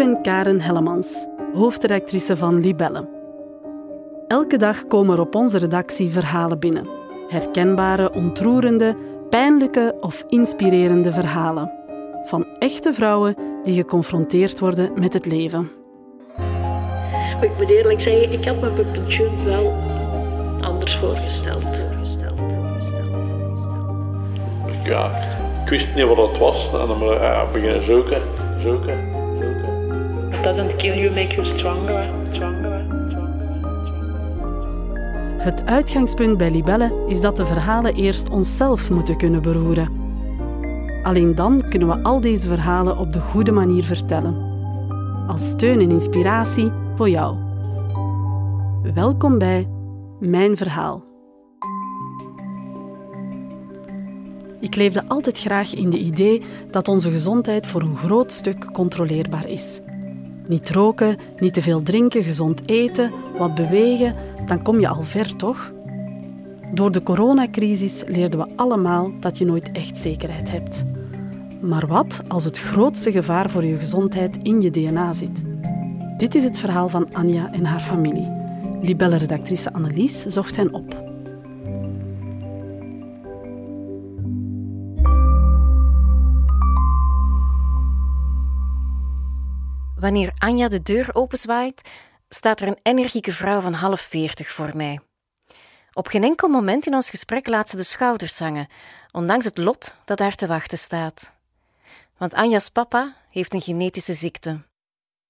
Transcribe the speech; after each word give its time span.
ben 0.00 0.22
Karen 0.22 0.60
Hellemans, 0.60 1.26
hoofdredactrice 1.54 2.36
van 2.36 2.60
Libelle. 2.60 3.08
Elke 4.28 4.56
dag 4.56 4.86
komen 4.86 5.14
er 5.14 5.20
op 5.20 5.34
onze 5.34 5.58
redactie 5.58 6.10
verhalen 6.10 6.58
binnen. 6.58 6.88
Herkenbare, 7.28 8.12
ontroerende, 8.12 8.96
pijnlijke 9.30 9.96
of 10.00 10.24
inspirerende 10.28 11.12
verhalen. 11.12 11.72
Van 12.24 12.46
echte 12.58 12.92
vrouwen 12.92 13.34
die 13.62 13.74
geconfronteerd 13.74 14.58
worden 14.58 14.90
met 14.94 15.12
het 15.12 15.26
leven. 15.26 15.70
Ik 17.40 17.50
moet 17.58 17.70
eerlijk 17.70 18.00
zeggen, 18.00 18.32
ik 18.32 18.44
had 18.44 18.60
me 18.60 18.70
mijn 18.70 18.90
pensioen 18.92 19.44
wel 19.44 19.72
anders 20.60 20.96
voorgesteld. 20.96 21.62
Ja, 24.84 25.10
ik 25.64 25.70
wist 25.70 25.94
niet 25.94 26.06
wat 26.06 26.30
het 26.30 26.38
was. 26.38 26.66
En 26.72 26.86
dan 26.86 26.98
beginnen 27.52 27.84
zoeken, 27.84 28.22
zoeken, 28.62 29.09
doesn't 30.42 30.76
kill 30.76 30.98
you, 30.98 31.10
make 31.10 31.34
you 31.34 31.46
stronger. 31.46 32.18
Het 35.40 35.66
uitgangspunt 35.66 36.36
bij 36.36 36.50
Libelle 36.50 37.04
is 37.08 37.20
dat 37.20 37.36
de 37.36 37.46
verhalen 37.46 37.94
eerst 37.94 38.28
onszelf 38.28 38.90
moeten 38.90 39.16
kunnen 39.16 39.42
beroeren. 39.42 39.88
Alleen 41.02 41.34
dan 41.34 41.68
kunnen 41.68 41.88
we 41.88 42.02
al 42.02 42.20
deze 42.20 42.48
verhalen 42.48 42.98
op 42.98 43.12
de 43.12 43.20
goede 43.20 43.52
manier 43.52 43.84
vertellen. 43.84 44.34
Als 45.28 45.48
steun 45.48 45.80
en 45.80 45.90
inspiratie 45.90 46.70
voor 46.94 47.08
jou. 47.08 47.36
Welkom 48.94 49.38
bij 49.38 49.68
Mijn 50.18 50.56
Verhaal. 50.56 51.04
Ik 54.60 54.76
leefde 54.76 55.08
altijd 55.08 55.38
graag 55.38 55.74
in 55.74 55.90
de 55.90 55.98
idee 55.98 56.42
dat 56.70 56.88
onze 56.88 57.10
gezondheid 57.10 57.66
voor 57.66 57.82
een 57.82 57.96
groot 57.96 58.32
stuk 58.32 58.72
controleerbaar 58.72 59.48
is. 59.48 59.80
Niet 60.50 60.70
roken, 60.70 61.16
niet 61.38 61.54
te 61.54 61.62
veel 61.62 61.82
drinken, 61.82 62.22
gezond 62.22 62.68
eten, 62.68 63.12
wat 63.36 63.54
bewegen, 63.54 64.14
dan 64.46 64.62
kom 64.62 64.80
je 64.80 64.88
al 64.88 65.02
ver, 65.02 65.36
toch? 65.36 65.72
Door 66.74 66.92
de 66.92 67.02
coronacrisis 67.02 68.02
leerden 68.06 68.40
we 68.40 68.46
allemaal 68.56 69.12
dat 69.20 69.38
je 69.38 69.44
nooit 69.44 69.72
echt 69.72 69.98
zekerheid 69.98 70.50
hebt. 70.50 70.84
Maar 71.60 71.86
wat 71.86 72.20
als 72.28 72.44
het 72.44 72.60
grootste 72.60 73.12
gevaar 73.12 73.50
voor 73.50 73.64
je 73.64 73.76
gezondheid 73.76 74.38
in 74.42 74.60
je 74.60 74.70
DNA 74.70 75.12
zit? 75.12 75.44
Dit 76.16 76.34
is 76.34 76.44
het 76.44 76.58
verhaal 76.58 76.88
van 76.88 77.08
Anja 77.12 77.52
en 77.52 77.64
haar 77.64 77.80
familie. 77.80 78.32
Libelle-redactrice 78.80 79.72
Annelies 79.72 80.22
zocht 80.22 80.56
hen 80.56 80.74
op. 80.74 81.09
Wanneer 90.00 90.32
Anja 90.38 90.68
de 90.68 90.82
deur 90.82 91.14
openzwaait, 91.14 91.88
staat 92.28 92.60
er 92.60 92.68
een 92.68 92.78
energieke 92.82 93.32
vrouw 93.32 93.60
van 93.60 93.72
half 93.72 94.00
veertig 94.00 94.48
voor 94.48 94.76
mij. 94.76 95.00
Op 95.92 96.06
geen 96.06 96.24
enkel 96.24 96.48
moment 96.48 96.86
in 96.86 96.94
ons 96.94 97.10
gesprek 97.10 97.46
laat 97.46 97.68
ze 97.68 97.76
de 97.76 97.82
schouders 97.82 98.38
hangen, 98.38 98.68
ondanks 99.12 99.44
het 99.44 99.58
lot 99.58 99.94
dat 100.04 100.18
haar 100.18 100.34
te 100.34 100.46
wachten 100.46 100.78
staat. 100.78 101.32
Want 102.16 102.34
Anja's 102.34 102.68
papa 102.68 103.16
heeft 103.30 103.54
een 103.54 103.60
genetische 103.60 104.12
ziekte. 104.12 104.62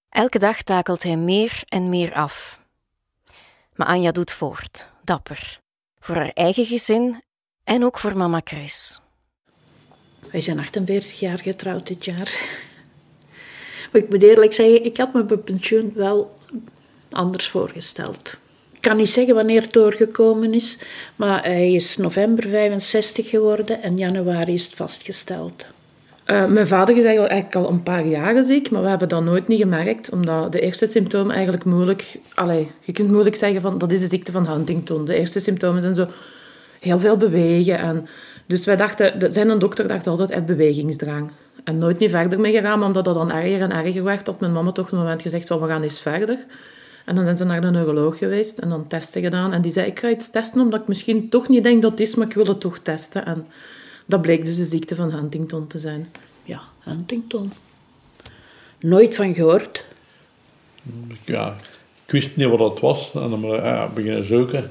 Elke 0.08 0.38
dag 0.38 0.62
takelt 0.62 1.02
hij 1.02 1.16
meer 1.16 1.62
en 1.68 1.88
meer 1.88 2.14
af. 2.14 2.60
Maar 3.74 3.86
Anja 3.86 4.10
doet 4.12 4.32
voort, 4.32 4.88
dapper, 5.04 5.60
voor 6.00 6.14
haar 6.14 6.30
eigen 6.32 6.64
gezin 6.64 7.22
en 7.64 7.84
ook 7.84 7.98
voor 7.98 8.16
mama 8.16 8.40
Chris. 8.44 9.00
Wij 10.30 10.40
zijn 10.40 10.58
48 10.58 11.20
jaar 11.20 11.38
getrouwd 11.38 11.86
dit 11.86 12.04
jaar. 12.04 12.68
Ik 13.92 14.08
moet 14.08 14.22
eerlijk 14.22 14.52
zeggen, 14.52 14.84
ik 14.84 14.96
had 14.96 15.12
me 15.12 15.24
mijn 15.28 15.42
pensioen 15.42 15.92
wel 15.94 16.34
anders 17.10 17.48
voorgesteld. 17.48 18.36
Ik 18.72 18.80
kan 18.80 18.96
niet 18.96 19.10
zeggen 19.10 19.34
wanneer 19.34 19.62
het 19.62 19.72
doorgekomen 19.72 20.54
is, 20.54 20.78
maar 21.16 21.44
hij 21.44 21.72
is 21.72 21.96
november 21.96 22.48
65 22.48 23.28
geworden 23.30 23.82
en 23.82 23.96
januari 23.96 24.54
is 24.54 24.64
het 24.64 24.74
vastgesteld. 24.74 25.64
Uh, 26.26 26.46
mijn 26.46 26.66
vader 26.66 26.96
is 26.96 27.04
eigenlijk 27.04 27.54
al 27.54 27.68
een 27.68 27.82
paar 27.82 28.06
jaren 28.06 28.44
ziek, 28.44 28.70
maar 28.70 28.82
we 28.82 28.88
hebben 28.88 29.08
dat 29.08 29.22
nooit 29.22 29.48
niet 29.48 29.60
gemerkt, 29.60 30.10
omdat 30.10 30.52
de 30.52 30.60
eerste 30.60 30.86
symptomen 30.86 31.34
eigenlijk 31.34 31.64
moeilijk... 31.64 32.18
Allee, 32.34 32.70
je 32.80 32.92
kunt 32.92 33.10
moeilijk 33.10 33.36
zeggen 33.36 33.60
van 33.60 33.78
dat 33.78 33.92
is 33.92 34.00
de 34.00 34.06
ziekte 34.06 34.32
van 34.32 34.46
Huntington. 34.46 35.04
De 35.04 35.14
eerste 35.14 35.40
symptomen 35.40 35.82
zijn 35.82 35.94
zo 35.94 36.06
heel 36.80 36.98
veel 36.98 37.16
bewegen. 37.16 37.78
En, 37.78 38.08
dus 38.46 38.64
wij 38.64 38.76
dachten, 38.76 39.32
zijn 39.32 39.58
dokter 39.58 39.88
dacht 39.88 40.06
altijd, 40.06 40.28
hij 40.28 40.38
heeft 40.38 40.56
bewegingsdrang. 40.56 41.30
En 41.64 41.78
nooit 41.78 41.98
niet 41.98 42.10
verder 42.10 42.40
mee 42.40 42.52
gegaan, 42.52 42.82
omdat 42.82 43.04
dat 43.04 43.14
dan 43.14 43.32
erger 43.32 43.60
en 43.60 43.70
erger 43.70 44.02
werd. 44.02 44.24
Tot 44.24 44.40
mijn 44.40 44.52
mama 44.52 44.72
toch 44.72 44.90
een 44.90 44.98
moment 44.98 45.22
gezegd 45.22 45.46
van, 45.46 45.60
we 45.60 45.66
gaan 45.66 45.82
eens 45.82 46.00
verder. 46.00 46.38
En 47.04 47.14
dan 47.14 47.24
zijn 47.24 47.36
ze 47.36 47.44
naar 47.44 47.60
de 47.60 47.70
neuroloog 47.70 48.18
geweest 48.18 48.58
en 48.58 48.68
dan 48.68 48.86
testen 48.86 49.22
gedaan. 49.22 49.52
En 49.52 49.62
die 49.62 49.72
zei, 49.72 49.86
ik 49.86 49.98
ga 49.98 50.08
iets 50.08 50.30
testen, 50.30 50.60
omdat 50.60 50.80
ik 50.80 50.88
misschien 50.88 51.28
toch 51.28 51.48
niet 51.48 51.62
denk 51.62 51.82
dat 51.82 51.90
het 51.90 52.00
is, 52.00 52.14
maar 52.14 52.26
ik 52.26 52.34
wil 52.34 52.46
het 52.46 52.60
toch 52.60 52.78
testen. 52.78 53.26
En 53.26 53.46
dat 54.06 54.22
bleek 54.22 54.44
dus 54.44 54.56
de 54.56 54.64
ziekte 54.64 54.94
van 54.94 55.12
Huntington 55.12 55.66
te 55.66 55.78
zijn. 55.78 56.12
Ja, 56.44 56.60
Huntington. 56.78 57.52
Nooit 58.78 59.14
van 59.14 59.34
gehoord. 59.34 59.84
Ja, 61.24 61.56
ik 62.04 62.12
wist 62.12 62.36
niet 62.36 62.48
wat 62.48 62.70
het 62.70 62.80
was. 62.80 63.10
En 63.14 63.30
dan 63.30 63.40
ja, 63.40 63.88
beginnen 63.94 64.24
zoeken. 64.24 64.70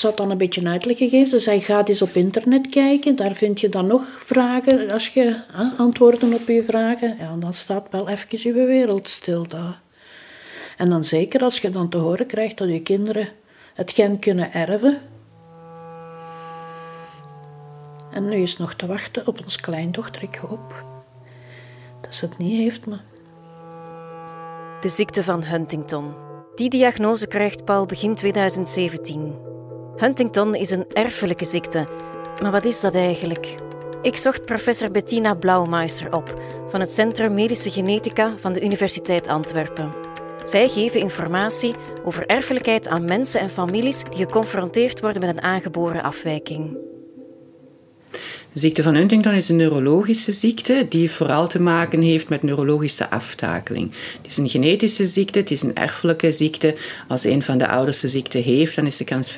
Ze 0.00 0.06
had 0.06 0.16
dan 0.16 0.30
een 0.30 0.38
beetje 0.38 0.68
uitleg 0.68 0.96
gegeven. 0.96 1.28
Ze 1.30 1.38
zei, 1.38 1.60
ga 1.60 1.86
eens 1.86 2.02
op 2.02 2.14
internet 2.14 2.68
kijken. 2.68 3.16
Daar 3.16 3.34
vind 3.34 3.60
je 3.60 3.68
dan 3.68 3.86
nog 3.86 4.04
vragen. 4.04 4.90
Als 4.90 5.08
je 5.08 5.42
hè, 5.52 5.64
antwoorden 5.76 6.34
op 6.34 6.48
je 6.48 6.62
vragen. 6.62 7.16
Ja, 7.18 7.36
dan 7.36 7.54
staat 7.54 7.86
wel 7.90 8.08
even 8.08 8.38
je 8.40 8.52
wereld 8.52 9.08
stil 9.08 9.48
daar. 9.48 9.80
En 10.76 10.90
dan 10.90 11.04
zeker 11.04 11.40
als 11.40 11.58
je 11.58 11.70
dan 11.70 11.88
te 11.88 11.96
horen 11.96 12.26
krijgt 12.26 12.58
dat 12.58 12.68
je 12.68 12.82
kinderen 12.82 13.28
het 13.74 13.90
gen 13.90 14.18
kunnen 14.18 14.52
erven. 14.52 14.98
En 18.12 18.28
nu 18.28 18.36
is 18.36 18.56
nog 18.56 18.74
te 18.74 18.86
wachten 18.86 19.26
op 19.26 19.40
ons 19.42 19.60
kleindochter. 19.60 20.22
Ik 20.22 20.34
hoop 20.34 20.84
dat 22.00 22.14
ze 22.14 22.24
het 22.24 22.38
niet 22.38 22.56
heeft, 22.56 22.86
maar... 22.86 23.04
De 24.80 24.88
ziekte 24.88 25.22
van 25.22 25.44
Huntington. 25.44 26.14
Die 26.54 26.70
diagnose 26.70 27.26
krijgt 27.26 27.64
Paul 27.64 27.86
begin 27.86 28.14
2017. 28.14 29.49
Huntington 30.00 30.54
is 30.54 30.70
een 30.70 30.86
erfelijke 30.92 31.44
ziekte. 31.44 31.88
Maar 32.42 32.50
wat 32.50 32.64
is 32.64 32.80
dat 32.80 32.94
eigenlijk? 32.94 33.56
Ik 34.02 34.16
zocht 34.16 34.44
professor 34.44 34.90
Bettina 34.90 35.34
Blaumeister 35.34 36.14
op 36.14 36.42
van 36.68 36.80
het 36.80 36.90
Centrum 36.90 37.34
Medische 37.34 37.70
Genetica 37.70 38.34
van 38.38 38.52
de 38.52 38.64
Universiteit 38.64 39.28
Antwerpen. 39.28 39.92
Zij 40.44 40.68
geven 40.68 41.00
informatie 41.00 41.74
over 42.04 42.26
erfelijkheid 42.26 42.88
aan 42.88 43.04
mensen 43.04 43.40
en 43.40 43.50
families 43.50 44.02
die 44.02 44.24
geconfronteerd 44.24 45.00
worden 45.00 45.20
met 45.20 45.30
een 45.30 45.42
aangeboren 45.42 46.02
afwijking. 46.02 46.78
Ziekte 48.52 48.82
van 48.82 48.94
Huntington 48.94 49.32
is 49.32 49.48
een 49.48 49.56
neurologische 49.56 50.32
ziekte 50.32 50.86
die 50.88 51.10
vooral 51.10 51.48
te 51.48 51.60
maken 51.60 52.02
heeft 52.02 52.28
met 52.28 52.42
neurologische 52.42 53.10
aftakeling. 53.10 53.90
Het 54.16 54.26
is 54.30 54.36
een 54.36 54.48
genetische 54.48 55.06
ziekte, 55.06 55.38
het 55.38 55.50
is 55.50 55.62
een 55.62 55.74
erfelijke 55.74 56.32
ziekte. 56.32 56.74
Als 57.08 57.24
een 57.24 57.42
van 57.42 57.58
de 57.58 57.68
ouders 57.68 58.00
de 58.00 58.08
ziekte 58.08 58.38
heeft, 58.38 58.76
dan 58.76 58.86
is 58.86 58.96
de 58.96 59.04
kans 59.04 59.32
50% 59.32 59.34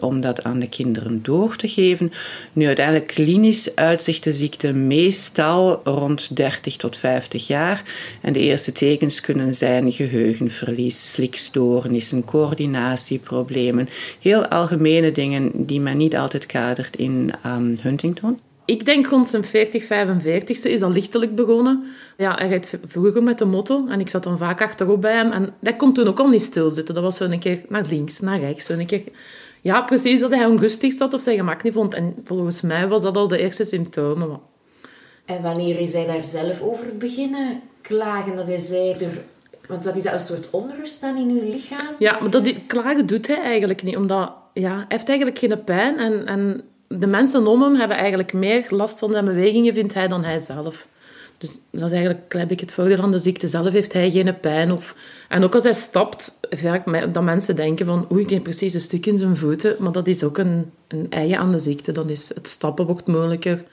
om 0.00 0.20
dat 0.20 0.42
aan 0.42 0.58
de 0.58 0.68
kinderen 0.68 1.22
door 1.22 1.56
te 1.56 1.68
geven. 1.68 2.12
Nu 2.52 2.66
uiteindelijk 2.66 3.06
klinisch 3.06 3.74
uitzicht 3.74 4.24
de 4.24 4.32
ziekte 4.32 4.72
meestal 4.72 5.80
rond 5.84 6.36
30 6.36 6.76
tot 6.76 6.98
50 6.98 7.46
jaar. 7.46 7.82
En 8.20 8.32
de 8.32 8.40
eerste 8.40 8.72
tekens 8.72 9.20
kunnen 9.20 9.54
zijn 9.54 9.92
geheugenverlies, 9.92 11.10
slikstoornissen, 11.10 12.24
coördinatieproblemen. 12.24 13.88
Heel 14.20 14.46
algemene 14.46 15.12
dingen 15.12 15.50
die 15.54 15.80
men 15.80 15.96
niet 15.96 16.16
altijd 16.16 16.46
kadert 16.46 16.96
in 16.96 17.32
Huntington 17.80 18.04
ik 18.66 18.84
denk 18.84 19.06
rond 19.06 19.28
zijn 19.28 19.44
40, 19.44 19.84
45ste 19.84 20.70
is 20.70 20.80
dat 20.80 20.90
lichtelijk 20.90 21.34
begonnen. 21.34 21.84
Ja, 22.16 22.34
hij 22.34 22.48
rijdt 22.48 22.78
vroeger 22.86 23.22
met 23.22 23.38
de 23.38 23.44
motto 23.44 23.86
en 23.88 24.00
ik 24.00 24.08
zat 24.08 24.22
dan 24.22 24.38
vaak 24.38 24.62
achterop 24.62 25.00
bij 25.00 25.12
hem. 25.12 25.30
En 25.32 25.54
dat 25.60 25.76
kon 25.76 25.92
toen 25.92 26.06
ook 26.06 26.18
al 26.18 26.28
niet 26.28 26.42
stilzitten. 26.42 26.94
Dat 26.94 27.02
was 27.02 27.16
zo 27.16 27.24
een 27.24 27.38
keer 27.38 27.60
naar 27.68 27.86
links, 27.88 28.20
naar 28.20 28.40
rechts. 28.40 28.64
Zo 28.64 28.72
een 28.72 28.86
keer... 28.86 29.02
Ja, 29.60 29.82
precies 29.82 30.20
dat 30.20 30.30
hij 30.30 30.46
onrustig 30.46 30.92
zat 30.92 31.14
of 31.14 31.20
zijn 31.20 31.36
gemak 31.36 31.62
niet 31.62 31.72
vond. 31.72 31.94
En 31.94 32.14
volgens 32.24 32.60
mij 32.60 32.88
was 32.88 33.02
dat 33.02 33.16
al 33.16 33.28
de 33.28 33.38
eerste 33.38 33.64
symptomen. 33.64 34.40
En 35.24 35.42
wanneer 35.42 35.80
is 35.80 35.92
hij 35.92 36.06
daar 36.06 36.24
zelf 36.24 36.62
over 36.62 36.96
beginnen 36.96 37.60
klagen? 37.80 38.36
Dat 38.36 38.46
hij 38.46 38.58
zei, 38.58 38.92
er... 38.92 39.22
want 39.68 39.84
wat 39.84 39.96
is 39.96 40.02
dat, 40.02 40.12
een 40.12 40.18
soort 40.18 40.50
onrust 40.50 41.00
dan 41.00 41.16
in 41.16 41.28
uw 41.30 41.50
lichaam? 41.50 41.94
Ja, 41.98 42.18
maar 42.20 42.30
dat, 42.30 42.66
klagen 42.66 43.06
doet 43.06 43.26
hij 43.26 43.42
eigenlijk 43.42 43.82
niet. 43.82 43.96
Omdat 43.96 44.32
ja, 44.52 44.74
hij 44.74 44.84
heeft 44.88 45.08
eigenlijk 45.08 45.38
geen 45.38 45.64
pijn 45.64 45.98
en... 45.98 46.26
en 46.26 46.64
de 46.88 47.06
mensen 47.06 47.46
om 47.46 47.62
hem 47.62 47.74
hebben 47.74 47.96
eigenlijk 47.96 48.32
meer 48.32 48.66
last 48.68 48.98
van 48.98 49.10
zijn 49.10 49.24
bewegingen, 49.24 49.74
vindt 49.74 49.94
hij, 49.94 50.08
dan 50.08 50.24
hij 50.24 50.38
zelf. 50.38 50.86
Dus 51.38 51.58
dat 51.70 51.82
is 51.82 51.90
eigenlijk 51.90 52.32
heb 52.32 52.50
ik 52.50 52.60
het 52.60 52.72
voordeel 52.72 52.96
van 52.96 53.10
de 53.10 53.18
ziekte 53.18 53.48
zelf, 53.48 53.72
heeft 53.72 53.92
hij 53.92 54.10
geen 54.10 54.40
pijn. 54.40 54.72
Of, 54.72 54.94
en 55.28 55.44
ook 55.44 55.54
als 55.54 55.64
hij 55.64 55.74
stapt, 55.74 56.38
vaak 56.50 57.12
dat 57.14 57.22
mensen 57.22 57.56
denken 57.56 57.86
van 57.86 58.06
oei, 58.12 58.22
ik 58.22 58.30
heb 58.30 58.42
precies 58.42 58.74
een 58.74 58.80
stuk 58.80 59.06
in 59.06 59.18
zijn 59.18 59.36
voeten. 59.36 59.76
Maar 59.78 59.92
dat 59.92 60.06
is 60.06 60.24
ook 60.24 60.38
een, 60.38 60.70
een 60.88 61.06
eigen 61.10 61.38
aan 61.38 61.52
de 61.52 61.58
ziekte. 61.58 61.92
Dan 61.92 62.08
is 62.08 62.28
het 62.34 62.48
stappen 62.48 62.86
wordt 62.86 63.06
moeilijker. 63.06 63.64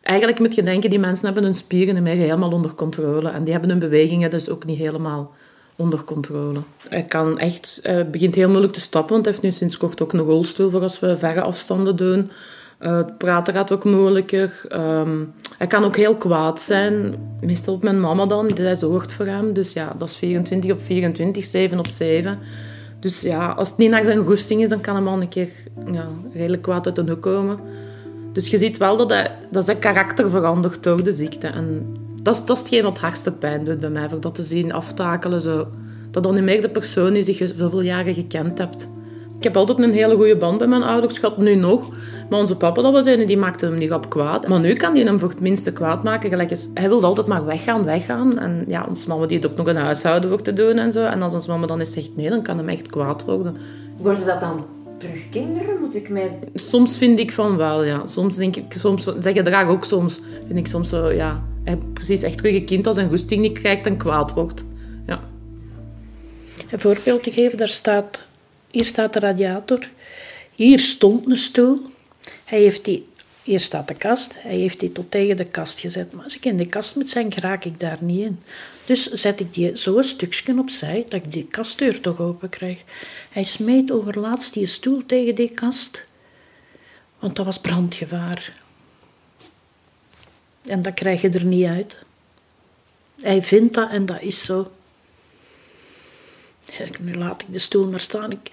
Eigenlijk 0.00 0.38
moet 0.38 0.54
je 0.54 0.62
denken, 0.62 0.90
die 0.90 0.98
mensen 0.98 1.24
hebben 1.24 1.44
hun 1.44 1.54
spieren 1.54 2.02
niet 2.02 2.14
helemaal 2.14 2.52
onder 2.52 2.74
controle. 2.74 3.28
En 3.28 3.42
die 3.42 3.52
hebben 3.52 3.70
hun 3.70 3.78
bewegingen 3.78 4.30
dus 4.30 4.48
ook 4.48 4.64
niet 4.64 4.78
helemaal 4.78 5.34
onder 5.76 6.04
controle. 6.04 6.58
Hij 6.88 7.02
kan 7.02 7.38
echt, 7.38 7.78
hij 7.82 8.10
begint 8.10 8.34
heel 8.34 8.48
moeilijk 8.48 8.72
te 8.72 8.80
stappen, 8.80 9.12
want 9.12 9.24
hij 9.24 9.34
heeft 9.34 9.44
nu 9.44 9.52
sinds 9.52 9.76
kort 9.76 10.02
ook 10.02 10.12
een 10.12 10.20
rolstoel 10.20 10.70
voor 10.70 10.82
als 10.82 11.00
we 11.00 11.18
verre 11.18 11.40
afstanden 11.40 11.96
doen. 11.96 12.30
Het 12.80 13.18
praten 13.18 13.54
gaat 13.54 13.72
ook 13.72 13.84
moeilijker. 13.84 14.64
Um, 14.68 15.32
hij 15.58 15.66
kan 15.66 15.84
ook 15.84 15.96
heel 15.96 16.16
kwaad 16.16 16.60
zijn. 16.60 17.14
Meestal 17.40 17.74
op 17.74 17.82
mijn 17.82 18.00
mama 18.00 18.26
dan, 18.26 18.50
zij 18.54 18.76
zorgt 18.76 19.12
voor 19.12 19.26
hem. 19.26 19.52
Dus 19.52 19.72
ja, 19.72 19.94
dat 19.98 20.08
is 20.08 20.16
24 20.16 20.70
op 20.70 20.80
24, 20.82 21.44
7 21.44 21.78
op 21.78 21.88
7. 21.88 22.38
Dus 23.00 23.20
ja, 23.20 23.48
als 23.48 23.68
het 23.68 23.78
niet 23.78 23.90
naar 23.90 24.04
zijn 24.04 24.24
goesting 24.24 24.62
is, 24.62 24.68
dan 24.68 24.80
kan 24.80 24.94
hem 24.94 25.08
al 25.08 25.20
een 25.20 25.28
keer 25.28 25.48
ja, 25.92 26.08
redelijk 26.32 26.62
kwaad 26.62 26.86
uit 26.86 26.96
de 26.96 27.04
hoek 27.08 27.22
komen. 27.22 27.58
Dus 28.32 28.48
je 28.48 28.58
ziet 28.58 28.76
wel 28.76 28.96
dat, 28.96 29.30
dat 29.50 29.64
zijn 29.64 29.78
karakter 29.78 30.30
verandert 30.30 30.82
door 30.82 31.04
de 31.04 31.12
ziekte. 31.12 31.46
En 31.46 31.96
dat 32.22 32.34
is, 32.34 32.44
dat 32.44 32.56
is 32.56 32.62
hetgeen 32.62 32.82
wat 32.82 32.92
het 32.92 33.00
hardste 33.00 33.32
pijn 33.32 33.64
doet 33.64 33.78
bij 33.78 33.90
mij, 33.90 34.08
voor 34.08 34.20
dat 34.20 34.34
te 34.34 34.42
zien 34.42 34.72
aftakelen. 34.72 35.40
Zo. 35.40 35.68
Dat 36.10 36.22
dan 36.22 36.34
niet 36.34 36.44
meer 36.44 36.60
de 36.60 36.70
persoon 36.70 37.14
is 37.16 37.24
die 37.24 37.36
je 37.38 37.54
zoveel 37.56 37.80
jaren 37.80 38.14
gekend 38.14 38.58
hebt. 38.58 38.90
Ik 39.40 39.46
heb 39.46 39.56
altijd 39.56 39.78
een 39.78 39.92
hele 39.92 40.16
goede 40.16 40.36
band 40.36 40.58
bij 40.58 40.66
mijn 40.66 40.82
ouders 40.82 41.18
gehad, 41.18 41.38
nu 41.38 41.54
nog. 41.54 41.90
Maar 42.30 42.38
onze 42.38 42.56
papa, 42.56 42.82
dat 42.82 42.92
was 42.92 43.06
een, 43.06 43.26
die 43.26 43.36
maakte 43.36 43.66
hem 43.66 43.78
niet 43.78 43.92
op 43.92 44.10
kwaad. 44.10 44.48
Maar 44.48 44.60
nu 44.60 44.74
kan 44.74 44.94
hij 44.94 45.04
hem 45.04 45.18
voor 45.18 45.28
het 45.28 45.40
minste 45.40 45.72
kwaad 45.72 46.02
maken. 46.02 46.30
Gelijk 46.30 46.50
is, 46.50 46.68
hij 46.74 46.88
wilde 46.88 47.06
altijd 47.06 47.26
maar 47.26 47.44
weggaan, 47.44 47.84
weggaan. 47.84 48.38
En 48.38 48.64
ja, 48.66 48.86
onze 48.88 49.08
mama 49.08 49.26
die 49.26 49.38
heeft 49.38 49.50
ook 49.50 49.56
nog 49.56 49.66
een 49.66 49.76
huishouden 49.76 50.30
voor 50.30 50.42
te 50.42 50.52
doen 50.52 50.78
en 50.78 50.92
zo. 50.92 51.04
En 51.04 51.22
als 51.22 51.32
onze 51.32 51.50
mama 51.50 51.66
dan 51.66 51.78
eens 51.78 51.92
zegt 51.92 52.16
nee, 52.16 52.28
dan 52.28 52.42
kan 52.42 52.58
hem 52.58 52.68
echt 52.68 52.86
kwaad 52.86 53.24
worden. 53.24 53.56
Worden 53.96 54.26
dat 54.26 54.40
dan 54.40 54.66
terug 54.98 55.28
kinderen? 55.28 55.80
Moet 55.80 55.94
ik 55.94 56.08
mij... 56.08 56.38
Soms 56.54 56.96
vind 56.96 57.18
ik 57.18 57.32
van 57.32 57.56
wel, 57.56 57.84
ja. 57.84 58.06
Soms 58.06 58.36
denk 58.36 58.56
ik, 58.56 58.64
soms 58.78 59.04
zeg 59.18 59.34
je 59.34 59.42
draag 59.42 59.68
ook 59.68 59.84
soms, 59.84 60.20
vind 60.46 60.58
ik 60.58 60.66
soms 60.66 60.88
zo, 60.88 61.10
ja. 61.10 61.42
Hij 61.64 61.78
precies 61.92 62.22
echt 62.22 62.36
terug 62.36 62.54
een 62.54 62.64
kind 62.64 62.86
als 62.86 62.96
een 62.96 63.08
goesting 63.08 63.40
niet 63.40 63.58
krijgt 63.58 63.86
en 63.86 63.96
kwaad 63.96 64.32
wordt. 64.32 64.64
Ja. 65.06 65.20
Een 66.70 66.80
voorbeeld 66.80 67.22
te 67.22 67.30
geven, 67.30 67.58
daar 67.58 67.68
staat, 67.68 68.22
hier 68.70 68.84
staat 68.84 69.12
de 69.12 69.18
radiator. 69.18 69.88
Hier 70.54 70.78
stond 70.78 71.30
een 71.30 71.36
stoel. 71.36 71.80
Hij 72.50 72.60
heeft 72.60 72.84
die, 72.84 73.06
hier 73.42 73.60
staat 73.60 73.88
de 73.88 73.94
kast, 73.94 74.42
hij 74.42 74.56
heeft 74.56 74.80
die 74.80 74.92
tot 74.92 75.10
tegen 75.10 75.36
de 75.36 75.44
kast 75.44 75.80
gezet. 75.80 76.12
Maar 76.12 76.24
als 76.24 76.36
ik 76.36 76.44
in 76.44 76.56
de 76.56 76.66
kast 76.66 76.96
moet 76.96 77.10
zijn, 77.10 77.32
raak 77.34 77.64
ik 77.64 77.80
daar 77.80 77.98
niet 78.00 78.20
in. 78.20 78.42
Dus 78.84 79.10
zet 79.10 79.40
ik 79.40 79.54
die 79.54 79.78
zo 79.78 79.96
een 79.96 80.04
stukje 80.04 80.58
opzij, 80.58 81.04
dat 81.08 81.22
ik 81.24 81.32
die 81.32 81.46
kastdeur 81.46 82.00
toch 82.00 82.20
open 82.20 82.48
krijg. 82.48 82.78
Hij 83.30 83.44
smeet 83.44 83.90
overlaatst 83.90 84.52
die 84.52 84.66
stoel 84.66 85.06
tegen 85.06 85.34
die 85.34 85.50
kast, 85.50 86.06
want 87.18 87.36
dat 87.36 87.44
was 87.44 87.58
brandgevaar. 87.58 88.56
En 90.62 90.82
dat 90.82 90.94
krijg 90.94 91.20
je 91.20 91.30
er 91.30 91.44
niet 91.44 91.66
uit. 91.66 91.96
Hij 93.20 93.42
vindt 93.42 93.74
dat 93.74 93.90
en 93.90 94.06
dat 94.06 94.20
is 94.20 94.42
zo. 94.42 94.72
nu 97.00 97.14
laat 97.14 97.42
ik 97.42 97.52
de 97.52 97.58
stoel 97.58 97.90
maar 97.90 98.00
staan. 98.00 98.30
Ik, 98.30 98.50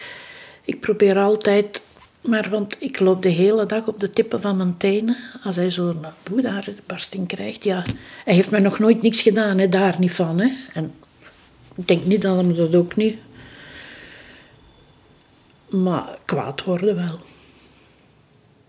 ik 0.63 0.79
probeer 0.79 1.17
altijd 1.17 1.81
maar 2.27 2.50
want 2.50 2.75
ik 2.79 3.00
loop 3.00 3.24
de 3.24 3.29
hele 3.29 3.65
dag 3.65 3.88
op 3.88 4.00
de 4.00 4.09
tippen 4.09 4.41
van 4.41 4.57
mijn 4.57 4.77
tenen. 4.77 5.18
Als 5.44 5.56
hij 5.56 5.69
zo'n 5.69 6.06
boedaardbarsting 6.24 7.27
krijgt, 7.27 7.63
ja. 7.63 7.83
Hij 8.25 8.33
heeft 8.33 8.51
me 8.51 8.59
nog 8.59 8.79
nooit 8.79 9.01
niks 9.01 9.21
gedaan, 9.21 9.57
hè, 9.57 9.69
daar 9.69 9.95
niet 10.00 10.13
van. 10.13 10.39
Hè. 10.39 10.50
En 10.74 10.94
ik 11.75 11.88
denk 11.88 12.06
niet 12.06 12.21
dat 12.21 12.35
hem 12.35 12.56
dat 12.56 12.75
ook 12.75 12.95
niet. 12.95 13.18
Maar 15.69 16.18
kwaad 16.25 16.63
worden 16.63 16.95
wel. 16.95 17.19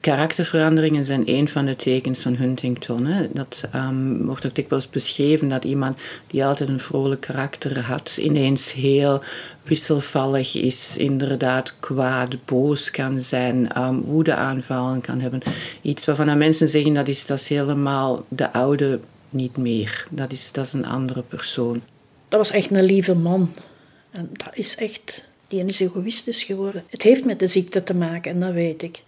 Karakterveranderingen 0.01 1.05
zijn 1.05 1.23
een 1.27 1.49
van 1.49 1.65
de 1.65 1.77
tekens 1.77 2.21
van 2.21 2.37
Huntington. 2.37 3.07
Hè. 3.07 3.29
Dat 3.33 3.69
um, 3.75 4.27
wordt 4.27 4.47
ook 4.47 4.55
dikwijls 4.55 4.91
beschreven 4.91 5.49
dat 5.49 5.65
iemand 5.65 5.99
die 6.27 6.45
altijd 6.45 6.69
een 6.69 6.81
vrolijk 6.81 7.21
karakter 7.21 7.81
had, 7.81 8.17
ineens 8.21 8.73
heel 8.73 9.23
wisselvallig 9.63 10.55
is, 10.55 10.97
inderdaad 10.97 11.75
kwaad, 11.81 12.45
boos 12.45 12.91
kan 12.91 13.21
zijn, 13.21 13.83
um, 13.83 14.01
woedeaanvallen 14.01 15.01
kan 15.01 15.21
hebben. 15.21 15.41
Iets 15.83 16.05
waarvan 16.05 16.39
mensen 16.39 16.69
zeggen 16.69 16.95
dat 16.95 17.09
is, 17.09 17.27
dat 17.27 17.43
helemaal 17.43 18.25
de 18.29 18.53
oude 18.53 19.01
niet 19.31 19.57
meer. 19.57 20.07
Dat 20.11 20.33
is, 20.33 20.53
dat 20.53 20.67
is 20.67 20.73
een 20.73 20.87
andere 20.87 21.23
persoon. 21.23 21.83
Dat 22.29 22.39
was 22.39 22.51
echt 22.51 22.71
een 22.71 22.85
lieve 22.85 23.15
man. 23.15 23.55
En 24.11 24.31
dat 24.33 24.57
is 24.57 24.77
echt 24.77 25.25
die 25.49 25.65
is 25.65 25.81
egoïstisch 25.81 26.43
geworden. 26.43 26.85
Het 26.89 27.03
heeft 27.03 27.25
met 27.25 27.39
de 27.39 27.47
ziekte 27.47 27.83
te 27.83 27.95
maken, 27.95 28.33
en 28.33 28.41
dat 28.41 28.53
weet 28.53 28.83
ik. 28.83 29.03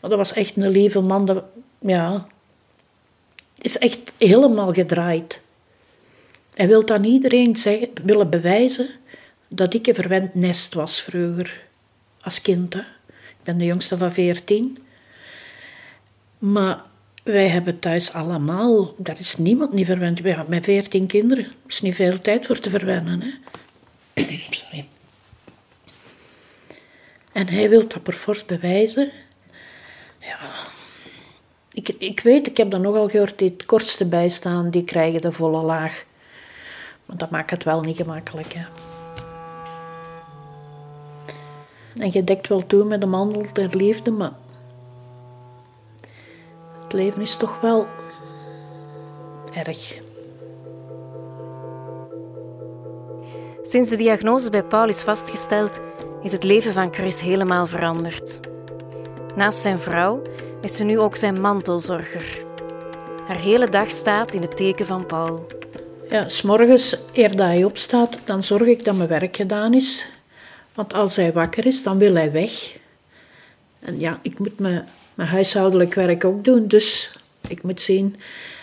Maar 0.00 0.10
dat 0.10 0.18
was 0.18 0.32
echt 0.32 0.56
een 0.56 0.68
lieve 0.68 1.00
man. 1.00 1.26
Dat, 1.26 1.44
ja, 1.78 2.26
is 3.60 3.78
echt 3.78 4.12
helemaal 4.18 4.72
gedraaid. 4.72 5.40
Hij 6.54 6.68
wil 6.68 6.88
aan 6.88 7.04
iedereen 7.04 7.56
zeggen, 7.56 7.88
willen 8.04 8.30
bewijzen 8.30 8.88
dat 9.48 9.74
ik 9.74 9.86
een 9.86 9.94
verwend 9.94 10.34
nest 10.34 10.74
was 10.74 11.02
vroeger, 11.02 11.62
als 12.20 12.40
kind. 12.40 12.74
Ik 12.74 13.42
ben 13.42 13.58
de 13.58 13.64
jongste 13.64 13.96
van 13.96 14.12
veertien. 14.12 14.78
Maar 16.38 16.82
wij 17.22 17.48
hebben 17.48 17.78
thuis 17.78 18.12
allemaal, 18.12 18.94
daar 18.98 19.18
is 19.18 19.36
niemand 19.36 19.72
niet 19.72 19.86
verwend. 19.86 20.20
We 20.20 20.28
hebben 20.28 20.50
met 20.50 20.64
veertien 20.64 21.06
kinderen, 21.06 21.44
er 21.44 21.52
is 21.68 21.80
niet 21.80 21.94
veel 21.94 22.18
tijd 22.18 22.46
voor 22.46 22.58
te 22.58 22.70
verwennen. 22.70 23.20
Hè. 23.20 23.30
En 27.36 27.48
hij 27.48 27.68
wil 27.68 27.88
dat 27.88 28.02
per 28.02 28.12
fors 28.12 28.44
bewijzen. 28.44 29.10
Ja. 30.18 30.38
Ik, 31.72 31.88
ik 31.88 32.20
weet, 32.20 32.46
ik 32.46 32.56
heb 32.56 32.70
dat 32.70 32.80
nogal 32.80 33.08
gehoord, 33.08 33.38
die 33.38 33.50
het 33.50 33.66
kortste 33.66 34.06
bijstaan, 34.06 34.70
die 34.70 34.84
krijgen 34.84 35.20
de 35.20 35.32
volle 35.32 35.62
laag. 35.62 36.04
Maar 37.06 37.16
dat 37.16 37.30
maakt 37.30 37.50
het 37.50 37.64
wel 37.64 37.80
niet 37.80 37.96
gemakkelijk. 37.96 38.54
En 41.96 42.12
je 42.12 42.24
dekt 42.24 42.48
wel 42.48 42.66
toe 42.66 42.84
met 42.84 43.00
de 43.00 43.06
mandel 43.06 43.46
der 43.52 43.76
liefde, 43.76 44.10
maar 44.10 44.32
het 46.82 46.92
leven 46.92 47.20
is 47.20 47.36
toch 47.36 47.60
wel 47.60 47.86
erg. 49.52 49.98
Sinds 53.62 53.90
de 53.90 53.96
diagnose 53.96 54.50
bij 54.50 54.64
Paul 54.64 54.88
is 54.88 55.02
vastgesteld, 55.02 55.80
is 56.22 56.32
het 56.32 56.44
leven 56.44 56.72
van 56.72 56.94
Chris 56.94 57.20
helemaal 57.20 57.66
veranderd. 57.66 58.40
Naast 59.36 59.58
zijn 59.58 59.78
vrouw 59.78 60.22
is 60.60 60.76
ze 60.76 60.84
nu 60.84 60.98
ook 60.98 61.16
zijn 61.16 61.40
mantelzorger. 61.40 62.44
Haar 63.26 63.40
hele 63.40 63.68
dag 63.68 63.90
staat 63.90 64.34
in 64.34 64.42
het 64.42 64.56
teken 64.56 64.86
van 64.86 65.06
Paul. 65.06 65.46
Ja, 66.10 66.28
s'morgens, 66.28 66.96
eer 67.12 67.36
dat 67.36 67.46
hij 67.46 67.64
opstaat, 67.64 68.18
dan 68.24 68.42
zorg 68.42 68.66
ik 68.66 68.84
dat 68.84 68.96
mijn 68.96 69.08
werk 69.08 69.36
gedaan 69.36 69.74
is. 69.74 70.06
Want 70.74 70.94
als 70.94 71.16
hij 71.16 71.32
wakker 71.32 71.66
is, 71.66 71.82
dan 71.82 71.98
wil 71.98 72.14
hij 72.14 72.32
weg. 72.32 72.76
En 73.78 74.00
ja, 74.00 74.18
ik 74.22 74.38
moet 74.38 74.58
mijn, 74.58 74.88
huishoudelijk 75.14 75.94
werk 75.94 76.24
ook 76.24 76.44
doen, 76.44 76.66
dus 76.66 77.18
ik 77.48 77.62
moet 77.62 77.80
zien. 77.80 78.16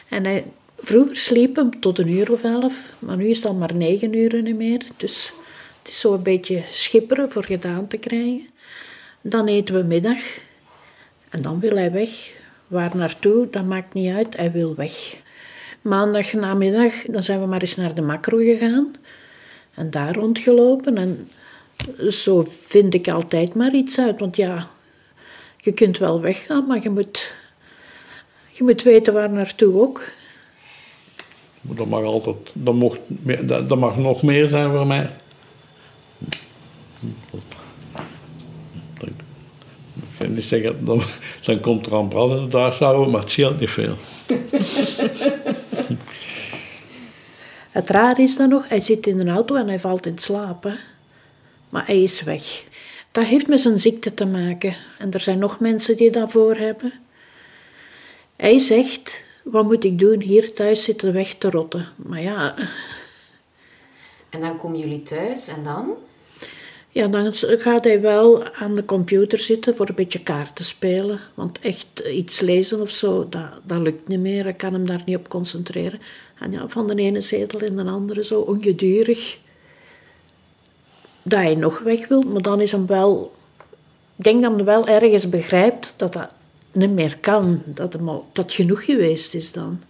En 0.10 0.24
hij, 0.24 0.46
vroeger 0.78 1.16
sliep 1.16 1.56
hem 1.56 1.80
tot 1.80 2.00
een 2.00 2.10
uur 2.10 2.32
of 2.32 2.44
elf, 2.44 2.94
maar 3.00 3.18
nu 3.18 3.28
is 3.28 3.38
het 3.38 3.46
al 3.46 3.54
maar 3.54 3.76
negen 3.76 4.14
uur 4.14 4.56
meer. 4.56 4.82
Dus 4.98 5.34
het 5.84 5.92
is 5.92 6.00
zo 6.00 6.14
een 6.14 6.24
beetje 6.24 6.64
schipperen 6.68 7.32
voor 7.32 7.44
gedaan 7.44 7.88
te 7.88 7.98
krijgen. 7.98 8.48
Dan 9.22 9.48
eten 9.48 9.76
we 9.76 9.84
middag. 9.84 10.22
En 11.30 11.42
dan 11.42 11.60
wil 11.60 11.76
hij 11.76 11.92
weg. 11.92 12.32
Waar 12.68 12.96
naartoe, 12.96 13.50
dat 13.50 13.66
maakt 13.66 13.94
niet 13.94 14.14
uit. 14.14 14.38
Hij 14.38 14.52
wil 14.52 14.76
weg. 14.76 15.16
Maandag 15.82 16.34
namiddag, 16.34 16.94
dan 17.06 17.24
zijn 17.24 17.40
we 17.40 17.46
maar 17.46 17.62
eens 17.62 17.76
naar 17.76 17.96
de 17.96 18.02
macro 18.02 18.38
gegaan. 18.38 18.96
En 19.74 19.90
daar 19.90 20.14
rondgelopen. 20.16 20.98
En 20.98 21.30
zo 22.10 22.46
vind 22.50 22.94
ik 22.94 23.08
altijd 23.08 23.54
maar 23.54 23.74
iets 23.74 24.00
uit. 24.00 24.20
Want 24.20 24.36
ja, 24.36 24.70
je 25.58 25.72
kunt 25.72 25.98
wel 25.98 26.22
weggaan, 26.22 26.68
maar 26.68 26.82
je 26.82 26.90
moet, 26.90 27.36
je 28.52 28.64
moet 28.64 28.84
weten 28.84 29.14
waar 29.14 29.30
naartoe 29.30 29.82
ook. 29.82 30.04
Dat 31.62 31.88
mag 31.88 32.04
altijd, 32.04 32.36
dat, 33.48 33.78
mag 33.78 33.98
nog 33.98 34.24
meer 34.24 34.48
zijn 34.48 34.72
voor 34.72 34.88
mij. 34.88 35.10
Ik 39.96 40.20
kan 40.20 40.34
niet 40.34 40.44
zeggen, 40.44 40.86
dan, 40.86 41.02
dan 41.46 41.60
komt 41.60 41.86
er 41.86 41.94
een 41.94 42.08
brand 42.08 42.40
in 42.40 42.50
de 42.50 42.58
huishouden, 42.58 43.12
maar 43.12 43.22
het 43.22 43.32
scheelt 43.32 43.60
niet 43.60 43.70
veel. 43.70 43.96
Het 47.74 47.90
raar 47.90 48.20
is 48.20 48.36
dan 48.36 48.50
nog, 48.50 48.70
hij 48.70 48.80
zit 48.80 49.08
in 49.08 49.20
een 49.20 49.30
auto 49.30 49.56
en 49.56 49.68
hij 49.68 49.80
valt 49.80 50.06
in 50.06 50.18
slaap. 50.18 50.64
Hè? 50.64 50.74
Maar 51.70 51.86
hij 51.86 52.04
is 52.04 52.22
weg. 52.22 52.64
Dat 53.12 53.26
heeft 53.26 53.48
met 53.48 53.60
zijn 53.60 53.80
ziekte 53.80 54.14
te 54.14 54.26
maken. 54.26 54.76
En 54.98 55.12
er 55.12 55.20
zijn 55.20 55.40
nog 55.40 55.60
mensen 55.60 55.98
die 55.98 56.12
dat 56.12 56.32
voor 56.32 56.56
hebben. 56.56 56.94
Hij 58.36 58.58
zegt, 58.60 59.24
wat 59.44 59.64
moet 59.64 59.84
ik 59.84 60.00
doen? 60.00 60.22
Hier 60.22 60.54
thuis 60.54 60.84
zitten 60.84 61.14
weg 61.14 61.34
te 61.34 61.50
rotten. 61.50 61.88
Maar 61.96 62.22
ja... 62.22 62.56
En 64.30 64.42
dan 64.42 64.58
komen 64.58 64.80
jullie 64.80 65.04
thuis 65.04 65.48
en 65.48 65.64
dan? 65.64 65.94
Ja, 66.94 67.08
dan 67.08 67.34
gaat 67.34 67.84
hij 67.84 68.02
wel 68.02 68.46
aan 68.54 68.76
de 68.76 68.86
computer 68.86 69.40
zitten 69.40 69.76
voor 69.76 69.90
een 69.90 69.96
beetje 69.96 70.24
kaarten 70.24 70.66
spelen. 70.66 71.20
Want 71.34 71.60
echt 71.60 72.00
iets 72.00 72.40
lezen 72.40 72.82
of 72.82 72.90
zo, 72.90 73.30
dat, 73.30 73.44
dat 73.64 73.80
lukt 73.80 74.08
niet 74.08 74.20
meer. 74.20 74.46
Ik 74.46 74.58
kan 74.58 74.74
hem 74.74 74.86
daar 74.86 75.02
niet 75.06 75.18
op 75.18 75.30
concentreren. 75.30 76.00
En 76.40 76.52
ja, 76.52 76.68
van 76.68 76.88
de 76.88 76.96
ene 76.96 77.22
zetel 77.22 77.62
in 77.64 77.76
de 77.76 77.84
andere 77.84 78.24
zo 78.24 78.40
ongedurig. 78.40 79.38
Dat 81.24 81.40
hij 81.40 81.56
nog 81.56 81.80
weg 81.80 82.08
wil, 82.08 82.22
maar 82.22 82.42
dan 82.42 82.62
is 82.62 82.72
hem 82.72 82.88
wel... 82.88 83.34
Ik 84.16 84.24
denk 84.24 84.42
dat 84.42 84.56
hij 84.56 84.64
wel 84.64 84.86
ergens 84.86 85.30
begrijpt 85.30 85.94
dat 85.96 86.14
dat 86.14 86.30
niet 86.72 86.92
meer 86.92 87.18
kan. 87.20 87.62
Dat, 87.66 87.94
hem 87.94 88.10
dat 88.32 88.54
genoeg 88.54 88.86
geweest 88.86 89.34
is 89.34 89.52
dan. 89.52 89.82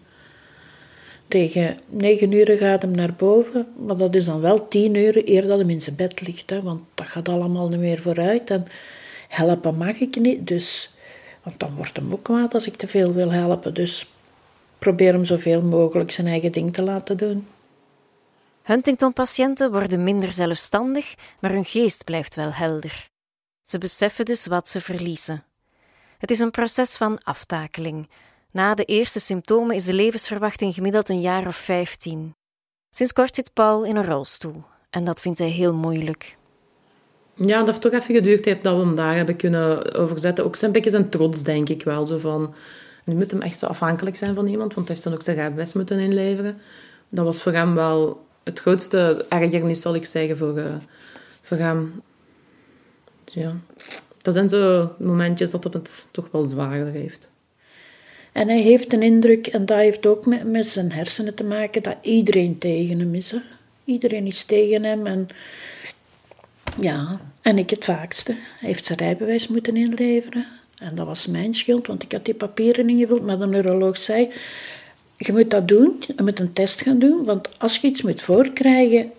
Tegen 1.33 1.77
negen 1.87 2.31
uur 2.31 2.57
gaat 2.57 2.81
hem 2.81 2.91
naar 2.91 3.13
boven, 3.13 3.67
maar 3.85 3.97
dat 3.97 4.15
is 4.15 4.25
dan 4.25 4.41
wel 4.41 4.67
tien 4.67 4.95
uur 4.95 5.27
eer 5.29 5.47
dat 5.47 5.59
hem 5.59 5.69
in 5.69 5.81
zijn 5.81 5.95
bed 5.95 6.21
ligt. 6.21 6.49
Hè, 6.49 6.61
want 6.61 6.81
dat 6.93 7.07
gaat 7.07 7.29
allemaal 7.29 7.67
niet 7.67 7.79
meer 7.79 8.01
vooruit. 8.01 8.49
En 8.49 8.67
helpen 9.27 9.77
mag 9.77 9.99
ik 9.99 10.15
niet, 10.15 10.47
dus... 10.47 10.93
Want 11.43 11.59
dan 11.59 11.75
wordt 11.75 11.95
hem 11.95 12.11
ook 12.11 12.23
kwaad 12.23 12.53
als 12.53 12.67
ik 12.67 12.75
te 12.75 12.87
veel 12.87 13.13
wil 13.13 13.31
helpen. 13.31 13.73
Dus 13.73 14.05
probeer 14.79 15.13
hem 15.13 15.25
zoveel 15.25 15.61
mogelijk 15.61 16.11
zijn 16.11 16.27
eigen 16.27 16.51
ding 16.51 16.73
te 16.73 16.83
laten 16.83 17.17
doen. 17.17 17.47
Huntington-patiënten 18.61 19.71
worden 19.71 20.03
minder 20.03 20.31
zelfstandig, 20.31 21.15
maar 21.39 21.51
hun 21.51 21.65
geest 21.65 22.03
blijft 22.03 22.35
wel 22.35 22.51
helder. 22.53 23.07
Ze 23.63 23.77
beseffen 23.77 24.25
dus 24.25 24.45
wat 24.45 24.69
ze 24.69 24.81
verliezen. 24.81 25.43
Het 26.17 26.31
is 26.31 26.39
een 26.39 26.51
proces 26.51 26.97
van 26.97 27.23
aftakeling. 27.23 28.07
Na 28.53 28.75
de 28.75 28.83
eerste 28.83 29.19
symptomen 29.19 29.75
is 29.75 29.85
de 29.85 29.93
levensverwachting 29.93 30.73
gemiddeld 30.73 31.09
een 31.09 31.21
jaar 31.21 31.47
of 31.47 31.55
15. 31.55 32.35
Sinds 32.89 33.13
kort 33.13 33.35
zit 33.35 33.53
Paul 33.53 33.83
in 33.83 33.95
een 33.95 34.05
rolstoel 34.05 34.63
en 34.89 35.03
dat 35.03 35.21
vindt 35.21 35.39
hij 35.39 35.49
heel 35.49 35.73
moeilijk. 35.73 36.35
Ja, 37.35 37.57
dat 37.57 37.67
heeft 37.67 37.81
toch 37.81 37.91
even 37.91 38.15
geduurd 38.15 38.45
heeft 38.45 38.63
dat 38.63 38.77
we 38.77 38.85
hem 38.85 38.95
daar 38.95 39.15
hebben 39.15 39.35
kunnen 39.35 39.93
overzetten. 39.93 40.45
Ook 40.45 40.55
zijn 40.55 40.71
beetje 40.71 40.89
zijn 40.89 41.09
trots, 41.09 41.43
denk 41.43 41.69
ik 41.69 41.83
wel. 41.83 42.05
Zo 42.05 42.17
van, 42.17 42.53
nu 43.03 43.13
moet 43.13 43.31
hem 43.31 43.41
echt 43.41 43.59
zo 43.59 43.65
afhankelijk 43.65 44.15
zijn 44.15 44.35
van 44.35 44.47
iemand, 44.47 44.73
want 44.73 44.87
hij 44.87 44.95
heeft 44.95 45.07
dan 45.07 45.17
ook 45.17 45.23
zijn 45.23 45.37
rijbewijs 45.37 45.73
moeten 45.73 45.99
inleveren. 45.99 46.57
Dat 47.09 47.25
was 47.25 47.41
voor 47.41 47.51
hem 47.51 47.75
wel 47.75 48.25
het 48.43 48.59
grootste 48.59 49.25
ergernis, 49.29 49.81
zal 49.81 49.95
ik 49.95 50.05
zeggen, 50.05 50.37
voor, 50.37 50.57
uh, 50.57 50.75
voor 51.41 51.57
hem. 51.57 52.01
Dus 53.23 53.33
ja, 53.33 53.55
dat 54.21 54.33
zijn 54.33 54.49
zo 54.49 54.91
momentjes 54.99 55.51
dat 55.51 55.63
het 55.63 56.07
toch 56.11 56.27
wel 56.31 56.43
zwaarder 56.43 56.91
heeft. 56.91 57.31
En 58.33 58.47
hij 58.47 58.61
heeft 58.61 58.93
een 58.93 59.01
indruk, 59.01 59.47
en 59.47 59.65
dat 59.65 59.77
heeft 59.77 60.05
ook 60.05 60.25
met, 60.45 60.69
zijn 60.69 60.91
hersenen 60.91 61.33
te 61.33 61.43
maken, 61.43 61.83
dat 61.83 61.95
iedereen 62.01 62.57
tegen 62.57 62.99
hem 62.99 63.15
is. 63.15 63.33
Iedereen 63.85 64.25
is 64.25 64.43
tegen 64.43 64.83
hem. 64.83 65.05
En 65.05 65.27
ja, 66.79 67.21
en 67.41 67.57
ik 67.57 67.69
het 67.69 67.85
vaakste. 67.85 68.31
Hij 68.31 68.69
heeft 68.69 68.85
zijn 68.85 68.97
rijbewijs 68.97 69.47
moeten 69.47 69.75
inleveren. 69.77 70.45
En 70.77 70.95
dat 70.95 71.05
was 71.05 71.27
mijn 71.27 71.53
schuld, 71.53 71.87
want 71.87 72.03
ik 72.03 72.11
had 72.11 72.25
die 72.25 72.33
papieren 72.33 72.89
ingevuld. 72.89 73.23
Maar 73.23 73.39
de 73.39 73.47
neuroloog 73.47 73.97
zei, 73.97 74.29
je 75.17 75.31
moet 75.31 75.49
dat 75.49 75.67
doen, 75.67 76.03
je 76.15 76.23
moet 76.23 76.39
een 76.39 76.53
test 76.53 76.81
gaan 76.81 76.99
doen. 76.99 77.25
Want 77.25 77.59
als 77.59 77.77
je 77.77 77.87
iets 77.87 78.01
moet 78.01 78.21
voorkrijgen, 78.21 79.11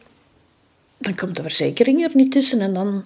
dan 0.99 1.14
komt 1.14 1.37
de 1.37 1.42
verzekering 1.42 2.04
er 2.04 2.11
niet 2.14 2.33
tussen. 2.33 2.61
En 2.61 2.75
dan 2.75 3.04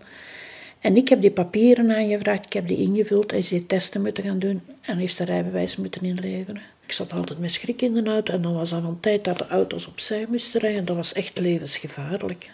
en 0.80 0.96
ik 0.96 1.08
heb 1.08 1.20
die 1.20 1.30
papieren 1.30 1.90
aangevraagd, 1.90 2.44
ik 2.44 2.52
heb 2.52 2.68
die 2.68 2.76
ingevuld. 2.76 3.30
Hij 3.30 3.46
die 3.48 3.66
testen 3.66 4.02
moeten 4.02 4.24
gaan 4.24 4.38
doen 4.38 4.62
en 4.88 4.99
heeft 4.99 5.16
zijn 5.16 5.28
rijbewijs 5.28 5.76
moeten 5.76 6.02
inleveren. 6.02 6.62
Ik 6.85 6.92
zat 6.92 7.12
altijd 7.12 7.38
met 7.38 7.52
schrik 7.52 7.83
in 7.83 7.95
de 7.95 8.11
auto 8.11 8.33
en 8.33 8.42
dan 8.42 8.54
was 8.54 8.71
dat 8.71 8.83
van 8.83 9.00
tijd 9.00 9.25
dat 9.25 9.38
de 9.38 9.47
auto's 9.47 9.87
opzij 9.87 10.26
moesten 10.28 10.61
rijden. 10.61 10.85
Dat 10.85 10.97
was 10.97 11.12
echt 11.12 11.38
levensgevaarlijk. 11.38 12.50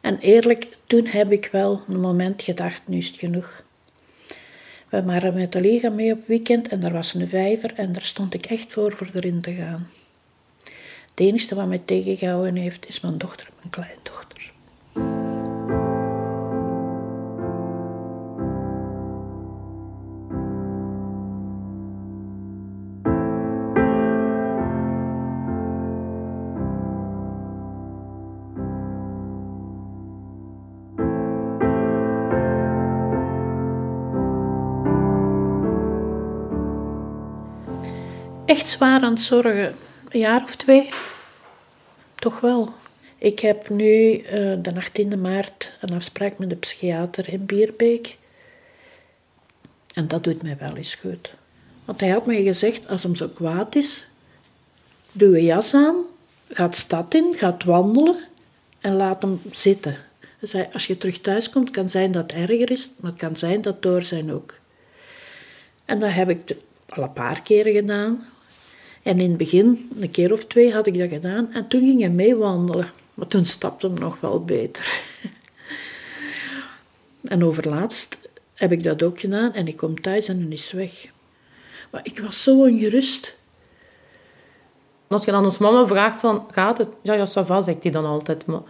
En 0.00 0.18
eerlijk, 0.18 0.66
toen 0.86 1.06
heb 1.06 1.32
ik 1.32 1.48
wel 1.52 1.82
een 1.88 2.00
moment 2.00 2.42
gedacht, 2.42 2.80
nu 2.84 2.96
is 2.96 3.06
het 3.06 3.18
genoeg. 3.18 3.62
We 4.88 5.02
waren 5.02 5.34
met 5.34 5.52
de 5.52 5.60
liga 5.60 5.88
mee 5.88 6.12
op 6.12 6.26
weekend 6.26 6.68
en 6.68 6.82
er 6.82 6.92
was 6.92 7.14
een 7.14 7.28
vijver 7.28 7.72
en 7.74 7.92
daar 7.92 8.02
stond 8.02 8.34
ik 8.34 8.46
echt 8.46 8.72
voor 8.72 8.92
voor 8.92 9.10
erin 9.14 9.40
te 9.40 9.52
gaan. 9.52 9.90
Het 11.10 11.28
enige 11.28 11.54
wat 11.54 11.66
mij 11.66 11.82
tegengehouden 11.84 12.56
heeft, 12.56 12.88
is 12.88 13.00
mijn 13.00 13.18
dochter, 13.18 13.48
mijn 13.58 13.70
kleindochter. 13.70 14.49
Echt 38.50 38.68
zwaar 38.68 39.00
aan 39.00 39.12
het 39.12 39.22
zorgen. 39.22 39.74
Een 40.08 40.20
jaar 40.20 40.42
of 40.42 40.56
twee. 40.56 40.88
Toch 42.14 42.40
wel. 42.40 42.72
Ik 43.18 43.38
heb 43.40 43.68
nu 43.68 44.18
uh, 44.18 44.22
de 44.62 44.72
18e 44.74 45.18
maart 45.18 45.72
een 45.80 45.94
afspraak 45.94 46.38
met 46.38 46.50
de 46.50 46.56
psychiater 46.56 47.28
in 47.28 47.46
Bierbeek. 47.46 48.16
En 49.94 50.08
dat 50.08 50.24
doet 50.24 50.42
mij 50.42 50.56
wel 50.58 50.76
eens 50.76 50.94
goed. 50.94 51.34
Want 51.84 52.00
hij 52.00 52.08
had 52.08 52.26
mij 52.26 52.42
gezegd, 52.42 52.88
als 52.88 53.02
hem 53.02 53.14
zo 53.14 53.28
kwaad 53.28 53.74
is, 53.74 54.08
doe 55.12 55.36
je 55.36 55.44
jas 55.44 55.74
aan, 55.74 55.96
gaat 56.48 56.76
stad 56.76 57.14
in, 57.14 57.34
gaat 57.36 57.64
wandelen 57.64 58.16
en 58.80 58.94
laat 58.94 59.22
hem 59.22 59.40
zitten. 59.50 59.96
Hij 60.20 60.48
zei, 60.48 60.68
als 60.72 60.86
je 60.86 60.98
terug 60.98 61.20
thuis 61.20 61.50
komt, 61.50 61.70
kan 61.70 61.88
zijn 61.88 62.12
dat 62.12 62.22
het 62.22 62.32
erger 62.32 62.70
is, 62.70 62.90
maar 63.00 63.10
het 63.10 63.20
kan 63.20 63.36
zijn 63.36 63.62
dat 63.62 63.82
door 63.82 64.02
zijn 64.02 64.32
ook. 64.32 64.58
En 65.84 66.00
dat 66.00 66.12
heb 66.12 66.30
ik 66.30 66.56
al 66.88 67.02
een 67.02 67.12
paar 67.12 67.42
keren 67.42 67.72
gedaan. 67.72 68.24
En 69.02 69.20
in 69.20 69.28
het 69.28 69.38
begin, 69.38 69.90
een 70.00 70.10
keer 70.10 70.32
of 70.32 70.44
twee, 70.44 70.72
had 70.72 70.86
ik 70.86 70.98
dat 70.98 71.08
gedaan. 71.08 71.52
En 71.52 71.68
toen 71.68 71.80
ging 71.80 72.00
hij 72.00 72.10
meewandelen. 72.10 72.90
Maar 73.14 73.26
toen 73.26 73.44
stapte 73.44 73.86
hem 73.86 73.98
nog 73.98 74.20
wel 74.20 74.44
beter. 74.44 75.02
en 77.22 77.44
overlaatst 77.44 78.28
heb 78.54 78.72
ik 78.72 78.82
dat 78.82 79.02
ook 79.02 79.20
gedaan. 79.20 79.52
En 79.52 79.68
ik 79.68 79.76
kom 79.76 80.00
thuis 80.00 80.28
en 80.28 80.40
hij 80.40 80.48
is 80.48 80.72
weg. 80.72 81.06
Maar 81.90 82.00
ik 82.02 82.18
was 82.18 82.42
zo 82.42 82.58
ongerust. 82.58 83.34
Als 85.06 85.24
je 85.24 85.30
dan 85.30 85.44
ons 85.44 85.58
mama 85.58 85.86
vraagt 85.86 86.20
van, 86.20 86.46
gaat 86.50 86.78
het? 86.78 86.88
Ja, 87.02 87.14
ja, 87.14 87.26
ça 87.26 87.58
zegt 87.58 87.82
hij 87.82 87.92
dan 87.92 88.04
altijd. 88.04 88.46
Maar 88.46 88.60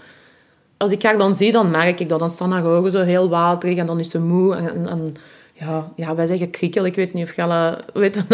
als 0.76 0.90
ik 0.90 1.02
haar 1.02 1.18
dan 1.18 1.34
zie, 1.34 1.52
dan 1.52 1.70
merk 1.70 2.00
ik 2.00 2.08
dat. 2.08 2.18
Dan 2.18 2.30
staan 2.30 2.52
haar 2.52 2.64
ogen 2.64 2.90
zo 2.90 3.02
heel 3.02 3.28
waterig 3.28 3.78
en 3.78 3.86
dan 3.86 4.00
is 4.00 4.10
ze 4.10 4.18
moe. 4.18 4.54
En, 4.54 4.88
en 4.88 5.16
ja, 5.60 5.92
ja, 5.96 6.14
wij 6.14 6.26
zeggen 6.26 6.50
krikkel. 6.50 6.84
Ik 6.84 6.94
weet 6.94 7.12
niet 7.12 7.24
of 7.24 7.36
je 7.36 7.84
weet 7.92 8.24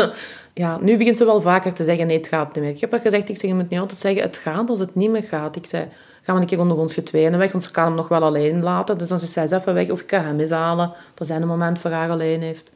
ja, 0.55 0.79
nu 0.81 0.97
begint 0.97 1.17
ze 1.17 1.25
wel 1.25 1.41
vaker 1.41 1.73
te 1.73 1.85
zeggen, 1.85 2.07
nee, 2.07 2.17
het 2.17 2.29
gaat 2.29 2.55
niet 2.55 2.65
meer. 2.65 2.73
Ik 2.73 2.81
heb 2.81 2.91
haar 2.91 3.01
gezegd, 3.01 3.29
ik 3.29 3.37
zeg, 3.37 3.51
je 3.51 3.57
moet 3.57 3.71
niet 3.71 3.81
altijd 3.81 4.01
zeggen, 4.01 4.23
het 4.23 4.37
gaat 4.37 4.71
als 4.71 4.79
het 4.79 4.95
niet 4.95 5.11
meer 5.11 5.23
gaat. 5.23 5.57
Ik 5.57 5.67
zei, 5.67 5.89
gaan 6.23 6.35
we 6.35 6.41
een 6.41 6.47
keer 6.47 6.61
onder 6.61 6.77
ons 6.77 6.95
getweenen 6.95 7.39
weg, 7.39 7.53
want 7.53 7.65
ze 7.65 7.71
kan 7.71 7.85
hem 7.85 7.95
nog 7.95 8.09
wel 8.09 8.23
alleen 8.23 8.63
laten. 8.63 8.99
Dus 8.99 9.09
dan 9.09 9.21
is 9.21 9.33
zij 9.33 9.45
even 9.51 9.75
weg, 9.75 9.91
of 9.91 10.01
ik 10.01 10.07
kan 10.07 10.25
hem 10.25 10.41
eens 10.41 10.51
halen, 10.51 10.93
dat 11.15 11.27
zij 11.27 11.37
een 11.37 11.47
moment 11.47 11.79
voor 11.79 11.91
haar 11.91 12.11
alleen 12.11 12.41
heeft. 12.41 12.71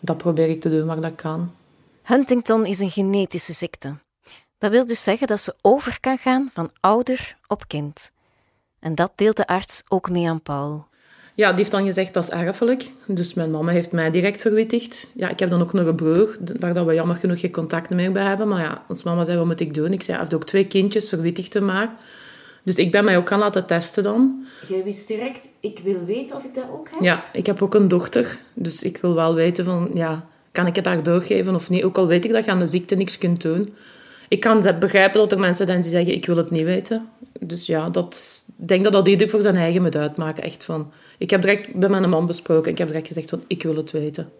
Dat 0.00 0.16
probeer 0.16 0.48
ik 0.48 0.60
te 0.60 0.70
doen 0.70 0.86
waar 0.86 1.00
dat 1.00 1.14
kan. 1.14 1.52
Huntington 2.02 2.66
is 2.66 2.78
een 2.78 2.90
genetische 2.90 3.52
ziekte. 3.52 3.94
Dat 4.58 4.70
wil 4.70 4.86
dus 4.86 5.02
zeggen 5.02 5.26
dat 5.26 5.40
ze 5.40 5.54
over 5.60 6.00
kan 6.00 6.18
gaan 6.18 6.50
van 6.52 6.70
ouder 6.80 7.36
op 7.46 7.68
kind. 7.68 8.12
En 8.80 8.94
dat 8.94 9.12
deelt 9.14 9.36
de 9.36 9.46
arts 9.46 9.82
ook 9.88 10.10
mee 10.10 10.28
aan 10.28 10.42
Paul. 10.42 10.86
Ja, 11.34 11.48
die 11.48 11.58
heeft 11.58 11.70
dan 11.70 11.84
gezegd 11.84 12.14
dat 12.14 12.24
is 12.24 12.30
erfelijk. 12.30 12.90
Dus 13.06 13.34
mijn 13.34 13.50
mama 13.50 13.72
heeft 13.72 13.92
mij 13.92 14.10
direct 14.10 14.40
verwittigd. 14.40 15.06
Ja, 15.14 15.28
ik 15.28 15.38
heb 15.38 15.50
dan 15.50 15.60
ook 15.60 15.72
nog 15.72 15.86
een 15.86 15.94
broer, 15.94 16.36
waar 16.60 16.74
dat 16.74 16.86
we 16.86 16.94
jammer 16.94 17.16
genoeg 17.16 17.40
geen 17.40 17.52
contact 17.52 17.90
meer 17.90 18.12
bij 18.12 18.24
hebben. 18.24 18.48
Maar 18.48 18.60
ja, 18.60 18.84
ons 18.88 19.02
mama 19.02 19.24
zei, 19.24 19.38
wat 19.38 19.46
moet 19.46 19.60
ik 19.60 19.74
doen? 19.74 19.92
Ik 19.92 20.02
zei, 20.02 20.12
hij 20.12 20.20
heeft 20.20 20.34
ook 20.34 20.46
twee 20.46 20.66
kindjes, 20.66 21.08
verwittigd 21.08 21.60
maar. 21.60 21.90
Dus 22.62 22.76
ik 22.76 22.90
ben 22.90 23.04
mij 23.04 23.16
ook 23.16 23.28
gaan 23.28 23.38
laten 23.38 23.66
testen 23.66 24.02
dan. 24.02 24.46
Jij 24.68 24.84
wist 24.84 25.08
direct, 25.08 25.48
ik 25.60 25.80
wil 25.84 26.04
weten 26.04 26.36
of 26.36 26.44
ik 26.44 26.54
dat 26.54 26.64
ook 26.72 26.88
heb? 26.90 27.00
Ja, 27.00 27.24
ik 27.32 27.46
heb 27.46 27.62
ook 27.62 27.74
een 27.74 27.88
dochter. 27.88 28.38
Dus 28.54 28.82
ik 28.82 28.96
wil 28.96 29.14
wel 29.14 29.34
weten 29.34 29.64
van, 29.64 29.90
ja, 29.94 30.26
kan 30.52 30.66
ik 30.66 30.76
het 30.76 30.86
haar 30.86 31.02
doorgeven 31.02 31.54
of 31.54 31.70
niet? 31.70 31.84
Ook 31.84 31.98
al 31.98 32.06
weet 32.06 32.24
ik 32.24 32.32
dat 32.32 32.44
je 32.44 32.50
aan 32.50 32.58
de 32.58 32.66
ziekte 32.66 32.94
niks 32.94 33.18
kunt 33.18 33.42
doen. 33.42 33.74
Ik 34.28 34.40
kan 34.40 34.76
begrijpen 34.80 35.20
dat 35.20 35.32
er 35.32 35.38
mensen 35.38 35.66
zijn 35.66 35.80
die 35.80 35.90
zeggen, 35.90 36.14
ik 36.14 36.26
wil 36.26 36.36
het 36.36 36.50
niet 36.50 36.64
weten. 36.64 37.08
Dus 37.40 37.66
ja, 37.66 37.90
dat, 37.90 38.44
ik 38.58 38.68
denk 38.68 38.84
dat 38.84 38.92
dat 38.92 39.08
ieder 39.08 39.28
voor 39.28 39.42
zijn 39.42 39.56
eigen 39.56 39.82
moet 39.82 39.96
uitmaken. 39.96 40.42
Echt 40.42 40.64
van, 40.64 40.92
ik 41.22 41.30
heb 41.30 41.42
direct 41.42 41.74
bij 41.74 41.88
mijn 41.88 42.10
man 42.10 42.26
besproken. 42.26 42.70
Ik 42.70 42.78
heb 42.78 42.86
direct 42.86 43.06
gezegd 43.06 43.30
van, 43.30 43.44
ik 43.46 43.62
wil 43.62 43.76
het 43.76 43.90
weten. 43.90 44.32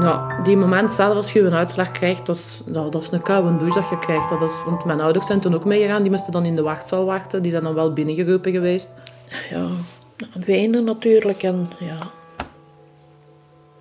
Ja, 0.00 0.40
die 0.42 0.56
moment 0.56 0.90
zelf 0.90 1.14
als 1.14 1.32
je 1.32 1.40
een 1.40 1.54
uitslag 1.54 1.90
krijgt, 1.90 2.26
dat 2.26 2.36
is, 2.36 2.62
dat 2.66 2.94
is 2.94 3.10
een 3.10 3.22
koude 3.22 3.56
douche 3.56 3.80
dat 3.80 3.88
je 3.88 3.98
krijgt. 3.98 4.28
Dat 4.28 4.42
is, 4.42 4.62
want 4.64 4.84
mijn 4.84 5.00
ouders 5.00 5.26
zijn 5.26 5.40
toen 5.40 5.54
ook 5.54 5.64
meegegaan, 5.64 6.02
die 6.02 6.10
moesten 6.10 6.32
dan 6.32 6.44
in 6.44 6.56
de 6.56 6.62
wachtzaal 6.62 7.04
wachten. 7.04 7.42
Die 7.42 7.50
zijn 7.50 7.64
dan 7.64 7.74
wel 7.74 7.92
binnengeroepen 7.92 8.52
geweest. 8.52 8.94
Ja, 9.50 9.68
Wenen 10.44 10.84
natuurlijk. 10.84 11.42
En 11.42 11.70
ja, 11.80 12.10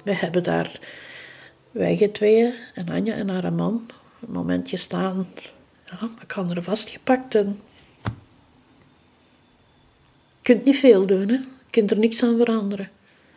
we 0.03 0.13
hebben 0.13 0.43
daar, 0.43 0.79
wij 1.71 2.09
tweeën 2.13 2.53
en 2.73 2.89
Anja 2.89 3.13
en 3.13 3.29
haar 3.29 3.53
man, 3.53 3.89
een 4.21 4.31
momentje 4.31 4.77
staan. 4.77 5.27
Ja, 5.85 6.09
ik 6.21 6.31
had 6.31 6.51
er 6.51 6.63
vastgepakt 6.63 7.35
en... 7.35 7.59
Je 10.41 10.53
kunt 10.53 10.65
niet 10.65 10.79
veel 10.79 11.05
doen, 11.05 11.27
hè. 11.27 11.35
Je 11.35 11.45
kunt 11.69 11.91
er 11.91 11.97
niks 11.97 12.23
aan 12.23 12.37
veranderen. 12.37 12.89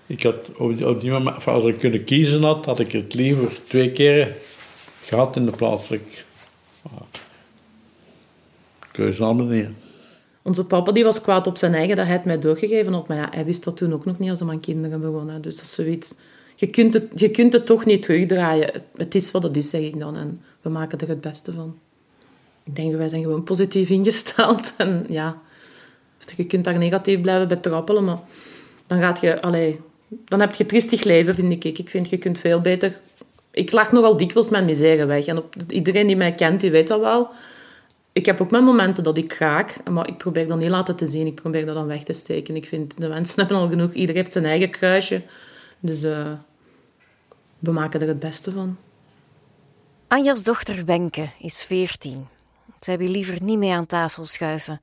Ik 0.06 0.22
had 0.22 0.56
op 0.56 1.00
die, 1.00 1.10
moment, 1.10 1.46
als 1.46 1.64
ik 1.64 1.78
kunnen 1.78 2.04
kiezen 2.04 2.42
had, 2.42 2.64
had 2.64 2.80
ik 2.80 2.92
het 2.92 3.14
liever 3.14 3.60
twee 3.68 3.92
keer 3.92 4.36
gehad 5.02 5.36
in 5.36 5.44
de 5.44 5.50
plaatselijk. 5.50 6.24
Keuze 8.90 9.24
aan 9.24 9.36
meneer. 9.36 9.70
Onze 10.42 10.64
papa 10.64 10.92
die 10.92 11.04
was 11.04 11.20
kwaad 11.20 11.46
op 11.46 11.56
zijn 11.56 11.74
eigen 11.74 11.96
dat 11.96 12.06
hij 12.06 12.14
het 12.14 12.24
mij 12.24 12.38
doorgegeven 12.38 12.92
had. 12.92 13.08
Maar 13.08 13.16
ja, 13.16 13.28
hij 13.30 13.44
wist 13.44 13.64
dat 13.64 13.76
toen 13.76 13.92
ook 13.92 14.04
nog 14.04 14.18
niet 14.18 14.30
als 14.30 14.40
hij 14.40 14.48
aan 14.48 14.60
kinderen 14.60 15.00
begon. 15.00 15.28
Hè. 15.28 15.40
Dus 15.40 15.56
dat 15.56 15.64
is 15.64 15.72
zoiets... 15.72 16.14
Je 16.56 16.66
kunt, 16.66 16.94
het, 16.94 17.04
je 17.14 17.30
kunt 17.30 17.52
het 17.52 17.66
toch 17.66 17.84
niet 17.84 18.02
terugdraaien. 18.02 18.82
Het, 18.96 19.14
is 19.14 19.30
wat 19.30 19.42
het 19.42 19.56
is, 19.56 19.70
zeg 19.70 19.80
ik 19.80 19.98
dan. 19.98 20.16
En 20.16 20.40
we 20.60 20.68
maken 20.68 20.98
er 20.98 21.08
het 21.08 21.20
beste 21.20 21.52
van. 21.52 21.78
Ik 22.64 22.76
denk, 22.76 22.96
wij 22.96 23.08
zijn 23.08 23.22
gewoon 23.22 23.44
positief 23.44 23.90
ingesteld. 23.90 24.72
En 24.76 25.04
ja, 25.08 25.40
je 26.36 26.44
kunt 26.44 26.64
daar 26.64 26.78
negatief 26.78 27.20
blijven 27.20 27.48
betrappelen, 27.48 28.04
maar 28.04 28.18
dan 28.86 29.00
gaat 29.00 29.20
je... 29.20 29.40
Allee, 29.42 29.80
dan 30.08 30.40
heb 30.40 30.54
je 30.54 30.66
tristig 30.66 31.04
leven, 31.04 31.34
vind 31.34 31.64
ik. 31.64 31.78
Ik 31.78 31.90
vind, 31.90 32.10
je 32.10 32.18
kunt 32.18 32.38
veel 32.38 32.60
beter... 32.60 32.98
Ik 33.50 33.72
lach 33.72 33.92
nogal 33.92 34.16
dikwijls 34.16 34.48
mijn 34.48 34.64
misère 34.64 35.06
weg. 35.06 35.26
En 35.26 35.38
op, 35.38 35.54
iedereen 35.68 36.06
die 36.06 36.16
mij 36.16 36.34
kent, 36.34 36.60
die 36.60 36.70
weet 36.70 36.88
dat 36.88 37.00
wel. 37.00 37.28
Ik 38.18 38.26
heb 38.26 38.40
ook 38.40 38.50
mijn 38.50 38.64
momenten 38.64 39.04
dat 39.04 39.16
ik 39.16 39.28
kraak, 39.28 39.90
maar 39.90 40.08
ik 40.08 40.18
probeer 40.18 40.46
dat 40.46 40.58
niet 40.58 40.68
laten 40.68 40.96
te 40.96 41.06
zien. 41.06 41.26
Ik 41.26 41.34
probeer 41.34 41.66
dat 41.66 41.74
dan 41.74 41.86
weg 41.86 42.02
te 42.02 42.12
steken. 42.12 42.56
Ik 42.56 42.66
vind, 42.66 42.96
de 42.96 43.08
mensen 43.08 43.34
hebben 43.40 43.56
al 43.56 43.68
genoeg. 43.68 43.92
Iedereen 43.92 44.20
heeft 44.20 44.32
zijn 44.32 44.44
eigen 44.44 44.70
kruisje. 44.70 45.22
Dus 45.80 46.02
uh, 46.02 46.32
we 47.58 47.72
maken 47.72 48.00
er 48.00 48.08
het 48.08 48.18
beste 48.18 48.52
van. 48.52 48.76
Anja's 50.08 50.42
dochter 50.42 50.84
Wenke 50.84 51.30
is 51.40 51.64
veertien. 51.64 52.28
Zij 52.80 52.98
wil 52.98 53.08
liever 53.08 53.42
niet 53.42 53.58
mee 53.58 53.72
aan 53.72 53.86
tafel 53.86 54.24
schuiven. 54.24 54.80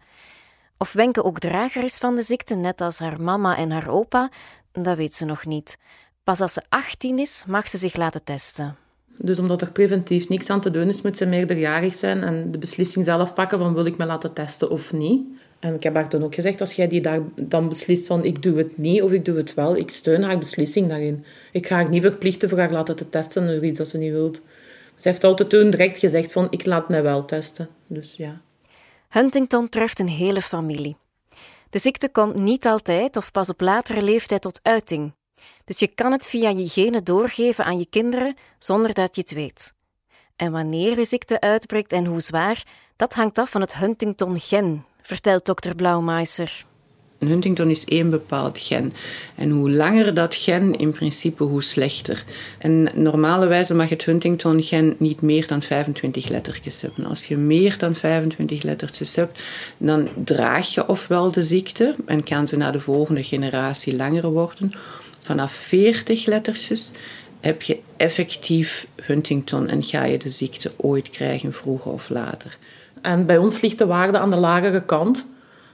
Of 0.77 0.93
Wenke 0.93 1.23
ook 1.23 1.39
drager 1.39 1.83
is 1.83 1.97
van 1.97 2.15
de 2.15 2.21
ziekte, 2.21 2.55
net 2.55 2.81
als 2.81 2.99
haar 2.99 3.21
mama 3.21 3.57
en 3.57 3.71
haar 3.71 3.89
opa, 3.89 4.29
dat 4.71 4.97
weet 4.97 5.13
ze 5.13 5.25
nog 5.25 5.45
niet. 5.45 5.77
Pas 6.23 6.41
als 6.41 6.53
ze 6.53 6.61
18 6.69 7.19
is, 7.19 7.43
mag 7.47 7.67
ze 7.67 7.77
zich 7.77 7.95
laten 7.95 8.23
testen. 8.23 8.84
Dus 9.17 9.39
omdat 9.39 9.61
er 9.61 9.71
preventief 9.71 10.29
niks 10.29 10.49
aan 10.49 10.61
te 10.61 10.71
doen 10.71 10.87
is, 10.87 11.01
moet 11.01 11.17
ze 11.17 11.25
meerderjarig 11.25 11.93
zijn 11.93 12.23
en 12.23 12.51
de 12.51 12.57
beslissing 12.57 13.05
zelf 13.05 13.33
pakken 13.33 13.59
van 13.59 13.73
wil 13.73 13.85
ik 13.85 13.97
me 13.97 14.05
laten 14.05 14.33
testen 14.33 14.69
of 14.69 14.93
niet. 14.93 15.21
En 15.59 15.73
ik 15.73 15.83
heb 15.83 15.93
haar 15.93 16.09
toen 16.09 16.23
ook 16.23 16.35
gezegd, 16.35 16.61
als 16.61 16.73
jij 16.73 16.87
die 16.87 17.01
daar 17.01 17.19
dan 17.35 17.69
beslist 17.69 18.07
van 18.07 18.23
ik 18.23 18.43
doe 18.43 18.57
het 18.57 18.77
niet 18.77 19.01
of 19.01 19.11
ik 19.11 19.25
doe 19.25 19.37
het 19.37 19.53
wel, 19.53 19.77
ik 19.77 19.91
steun 19.91 20.23
haar 20.23 20.37
beslissing 20.37 20.87
daarin. 20.87 21.25
Ik 21.51 21.67
ga 21.67 21.75
haar 21.75 21.89
niet 21.89 22.01
verplichten 22.01 22.49
voor 22.49 22.57
haar 22.57 22.71
laten 22.71 22.95
te 22.95 23.09
testen 23.09 23.47
door 23.47 23.65
iets 23.65 23.77
dat 23.77 23.87
ze 23.87 23.97
niet 23.97 24.11
wilt. 24.11 24.41
Ze 24.97 25.07
heeft 25.07 25.23
altijd 25.23 25.49
toen 25.49 25.69
direct 25.69 25.97
gezegd 25.97 26.31
van 26.31 26.47
ik 26.49 26.65
laat 26.65 26.89
mij 26.89 27.03
wel 27.03 27.25
testen. 27.25 27.67
Dus 27.87 28.13
ja. 28.17 28.41
Huntington 29.09 29.69
treft 29.69 29.99
een 29.99 30.09
hele 30.09 30.41
familie. 30.41 30.95
De 31.69 31.79
ziekte 31.79 32.09
komt 32.09 32.35
niet 32.35 32.65
altijd 32.65 33.17
of 33.17 33.31
pas 33.31 33.49
op 33.49 33.61
latere 33.61 34.03
leeftijd 34.03 34.41
tot 34.41 34.59
uiting. 34.63 35.13
Dus 35.65 35.79
je 35.79 35.87
kan 35.87 36.11
het 36.11 36.27
via 36.27 36.49
je 36.49 36.69
genen 36.69 37.03
doorgeven 37.03 37.65
aan 37.65 37.77
je 37.77 37.87
kinderen 37.89 38.35
zonder 38.59 38.93
dat 38.93 39.15
je 39.15 39.21
het 39.21 39.33
weet. 39.33 39.73
En 40.35 40.51
wanneer 40.51 40.95
de 40.95 41.05
ziekte 41.05 41.39
uitbreekt 41.39 41.91
en 41.91 42.05
hoe 42.05 42.21
zwaar, 42.21 42.63
dat 42.95 43.13
hangt 43.13 43.37
af 43.37 43.49
van 43.49 43.61
het 43.61 43.75
Huntington-gen, 43.75 44.85
vertelt 45.01 45.45
dokter 45.45 45.75
Blaumeiser. 45.75 46.65
Huntington 47.19 47.69
is 47.69 47.85
één 47.85 48.09
bepaald 48.09 48.59
gen. 48.59 48.93
En 49.35 49.49
hoe 49.49 49.71
langer 49.71 50.13
dat 50.13 50.35
gen, 50.35 50.75
in 50.75 50.91
principe, 50.91 51.43
hoe 51.43 51.63
slechter. 51.63 52.23
En 52.57 52.89
normalerwijze 52.93 53.75
mag 53.75 53.89
het 53.89 54.05
Huntington-gen 54.05 54.95
niet 54.97 55.21
meer 55.21 55.47
dan 55.47 55.61
25 55.61 56.27
lettertjes 56.27 56.81
hebben. 56.81 57.05
Als 57.05 57.25
je 57.25 57.37
meer 57.37 57.77
dan 57.77 57.95
25 57.95 58.63
lettertjes 58.63 59.15
hebt, 59.15 59.39
dan 59.77 60.07
draag 60.23 60.73
je 60.73 60.87
ofwel 60.87 61.31
de 61.31 61.43
ziekte 61.43 61.95
en 62.05 62.23
kan 62.23 62.47
ze 62.47 62.57
naar 62.57 62.71
de 62.71 62.79
volgende 62.79 63.23
generatie 63.23 63.95
langer 63.95 64.31
worden. 64.31 64.71
Vanaf 65.25 65.51
40 65.51 66.25
lettertjes 66.25 66.91
heb 67.39 67.61
je 67.61 67.79
effectief 67.97 68.87
Huntington 69.01 69.67
en 69.67 69.83
ga 69.83 70.03
je 70.03 70.17
de 70.17 70.29
ziekte 70.29 70.71
ooit 70.75 71.09
krijgen, 71.09 71.53
vroeger 71.53 71.91
of 71.91 72.09
later. 72.09 72.57
En 73.01 73.25
bij 73.25 73.37
ons 73.37 73.61
ligt 73.61 73.77
de 73.77 73.85
waarde 73.85 74.17
aan 74.17 74.29
de 74.29 74.35
lagere 74.35 74.83
kant. 74.83 75.27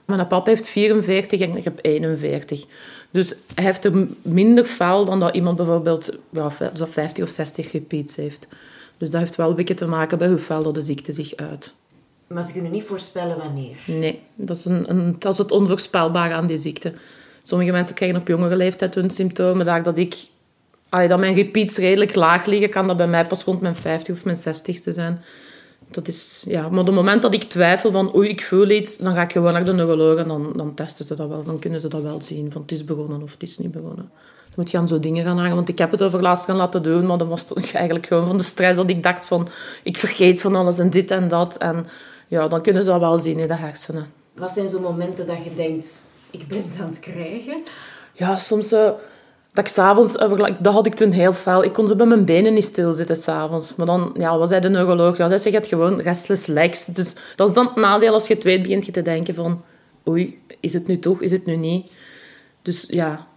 Mijn 0.06 0.28
papa 0.28 0.50
heeft 0.50 0.70
44 0.70 1.40
en 1.40 1.56
ik 1.56 1.64
heb 1.64 1.80
41. 1.82 2.66
Dus 3.12 3.34
hij 3.54 3.64
heeft 3.64 3.86
er 3.86 4.08
minder 4.22 4.66
fel 4.66 5.06
dan 5.06 5.20
dat 5.20 5.36
iemand 5.36 5.58
bijvoorbeeld 5.58 6.10
ja, 6.30 6.52
50 6.74 7.24
of 7.24 7.30
60 7.30 7.72
repeats 7.72 8.16
heeft. 8.16 8.48
Dus 8.98 9.10
dat 9.10 9.22
heeft 9.22 9.36
wel 9.36 9.50
een 9.50 9.56
beetje 9.56 9.74
te 9.74 9.88
maken 9.88 10.18
bij 10.18 10.28
hoe 10.28 10.40
fel 10.40 10.64
dat 10.64 10.76
de 10.76 10.82
ziekte 10.82 11.14
zich 11.14 11.36
uit. 11.36 11.74
Maar 12.28 12.44
ze 12.44 12.54
kunnen 12.54 12.72
niet 12.72 12.84
voorspellen 12.84 13.38
wanneer? 13.38 13.78
Nee, 13.86 14.20
dat 14.36 14.58
is, 14.58 14.66
een, 14.66 14.90
een, 14.90 15.16
dat 15.20 15.32
is 15.32 15.38
het 15.38 15.52
onvoorspelbare 15.52 16.34
aan 16.34 16.48
die 16.48 16.58
ziekte. 16.58 16.94
Sommige 17.42 17.72
mensen 17.72 17.96
krijgen 17.96 18.20
op 18.20 18.28
jongere 18.28 18.56
leeftijd 18.56 18.96
hun 18.96 19.10
symptomen. 19.10 19.66
Daar 19.66 19.84
dat 19.84 19.98
ik... 19.98 20.16
Dat 20.90 21.20
mijn 21.20 21.36
repeats 21.36 21.78
redelijk 21.78 22.16
laag 22.16 22.46
liggen, 22.46 22.70
kan 22.70 22.88
dat 22.88 22.98
bij 22.98 23.08
mij 23.08 23.28
pas 23.28 23.44
rond 23.44 23.62
mijn 23.62 23.76
50 23.76 24.16
of 24.16 24.24
mijn 24.24 24.38
60 24.38 24.80
te 24.80 24.94
zijn. 24.94 25.24
Dat 25.92 26.08
is, 26.08 26.46
ja, 26.48 26.70
maar 26.70 26.80
op 26.80 26.86
het 26.86 26.96
moment 26.96 27.22
dat 27.22 27.34
ik 27.34 27.44
twijfel 27.44 27.92
van 27.92 28.16
oei, 28.16 28.30
ik 28.30 28.44
voel 28.44 28.70
iets, 28.70 28.98
dan 28.98 29.16
ga 29.16 29.22
ik 29.22 29.32
gewoon 29.32 29.54
naar 29.54 29.66
de 29.66 29.74
neuroloog 29.74 30.18
en 30.18 30.28
dan, 30.28 30.54
dan 30.56 30.74
testen 30.74 31.06
ze 31.06 31.16
dat 31.16 31.28
wel. 31.28 31.44
Dan 31.44 31.60
kunnen 31.60 31.82
ze 31.82 31.88
dat 31.88 32.02
wel 32.02 32.22
zien, 32.22 32.52
van 32.52 32.62
het 32.62 32.72
is 32.72 32.86
begonnen 32.86 33.22
of 33.22 33.32
het 33.32 33.44
is 33.44 33.58
niet 33.58 33.72
begonnen. 33.72 34.12
Dan 34.16 34.54
moet 34.56 34.72
je 34.72 34.78
aan 34.78 34.88
zo 34.88 35.00
dingen 35.00 35.26
gaan 35.26 35.38
hangen, 35.38 35.56
want 35.56 35.70
ik 35.70 35.78
heb 35.78 35.92
het 35.92 36.04
over 36.04 36.22
laatst 36.22 36.46
gaan 36.46 36.56
laten 36.56 36.84
doen, 36.84 37.06
maar 37.06 37.18
dan 37.18 37.28
was 37.28 37.50
het 37.50 37.74
eigenlijk 37.74 38.06
gewoon 38.06 38.28
van 38.28 38.38
de 38.38 38.44
stress 38.44 38.76
dat 38.76 38.90
ik 38.90 39.04
dacht 39.04 39.26
van, 39.26 39.48
ik 39.84 39.98
vergeet 39.98 40.42
van 40.42 40.56
alles 40.56 40.80
en 40.80 40.90
dit 40.90 41.12
en 41.12 41.28
dat. 41.28 41.58
En 41.58 41.88
ja, 42.28 42.48
dan 42.48 42.62
kunnen 42.62 42.84
ze 42.84 42.90
dat 42.90 43.00
wel 43.00 43.20
zien 43.20 43.40
in 43.40 43.48
de 43.48 43.56
hersenen. 43.56 44.08
Wat 44.34 44.52
zijn 44.52 44.70
zo 44.70 44.80
momenten 44.80 45.28
dat 45.28 45.44
je 45.44 45.54
denkt, 45.56 46.02
ik 46.32 46.48
ben 46.48 46.64
het 46.70 46.82
aan 46.82 46.88
het 46.88 47.00
krijgen? 47.00 47.64
Ja, 48.14 48.38
soms... 48.38 48.74
Uh, 48.74 48.92
dat 49.54 49.66
ik 49.66 49.72
s'avonds, 49.72 50.14
dat 50.60 50.74
had 50.74 50.86
ik 50.86 50.96
toen 50.96 51.12
heel 51.12 51.34
fel. 51.34 51.64
Ik 51.64 51.74
kon 51.74 51.88
zo 51.88 51.96
bij 51.96 52.06
mijn 52.06 52.26
benen 52.26 52.54
niet 52.54 52.66
stilzitten 52.66 53.18
s'avonds. 53.18 53.76
Maar 53.76 53.86
dan, 53.86 54.12
ja, 54.14 54.38
wat 54.38 54.50
zei 54.50 54.62
de 54.62 54.70
neuroloog? 54.70 55.18
Ja, 55.18 55.28
hij 55.28 55.38
zegt 55.38 55.56
het 55.56 55.68
gewoon 55.68 56.02
restless 56.02 56.46
legs. 56.46 56.86
Dus 56.86 57.16
dat 57.36 57.50
is 57.50 57.56
dan 57.56 57.66
het 57.66 57.76
nadeel 57.76 58.14
als 58.14 58.28
je 58.28 58.34
het 58.34 58.44
weet, 58.44 58.62
begint 58.62 58.86
je 58.86 58.92
te 58.92 59.02
denken 59.02 59.36
van... 59.36 59.64
Oei, 60.08 60.42
is 60.60 60.74
het 60.74 60.88
nu 60.88 61.00
toch, 61.00 61.22
is 61.22 61.32
het 61.32 61.46
nu 61.46 61.56
niet? 61.56 61.92
Dus 62.62 62.86
ja, 62.88 63.28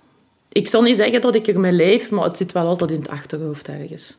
ik 0.48 0.68
zal 0.68 0.82
niet 0.82 0.96
zeggen 0.96 1.20
dat 1.20 1.34
ik 1.34 1.48
ermee 1.48 1.72
leef, 1.72 2.10
maar 2.10 2.24
het 2.24 2.36
zit 2.36 2.52
wel 2.52 2.66
altijd 2.66 2.90
in 2.90 2.98
het 2.98 3.08
achterhoofd 3.08 3.68
ergens. 3.68 4.18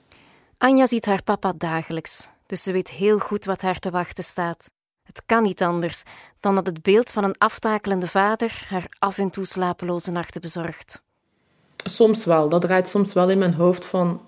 Anja 0.57 0.87
ziet 0.87 1.05
haar 1.05 1.23
papa 1.23 1.53
dagelijks, 1.57 2.31
dus 2.45 2.63
ze 2.63 2.71
weet 2.71 2.89
heel 2.89 3.19
goed 3.19 3.45
wat 3.45 3.61
haar 3.61 3.79
te 3.79 3.89
wachten 3.89 4.23
staat. 4.23 4.69
Het 5.15 5.25
kan 5.25 5.43
niet 5.43 5.61
anders 5.61 6.03
dan 6.39 6.55
dat 6.55 6.65
het 6.65 6.81
beeld 6.81 7.11
van 7.11 7.23
een 7.23 7.37
aftakelende 7.37 8.07
vader 8.07 8.65
haar 8.69 8.85
af 8.99 9.17
en 9.17 9.29
toe 9.29 9.45
slapeloze 9.45 10.11
nachten 10.11 10.41
bezorgt. 10.41 11.01
Soms 11.83 12.25
wel. 12.25 12.49
Dat 12.49 12.61
draait 12.61 12.87
soms 12.87 13.13
wel 13.13 13.29
in 13.29 13.37
mijn 13.37 13.53
hoofd 13.53 13.85
van... 13.85 14.21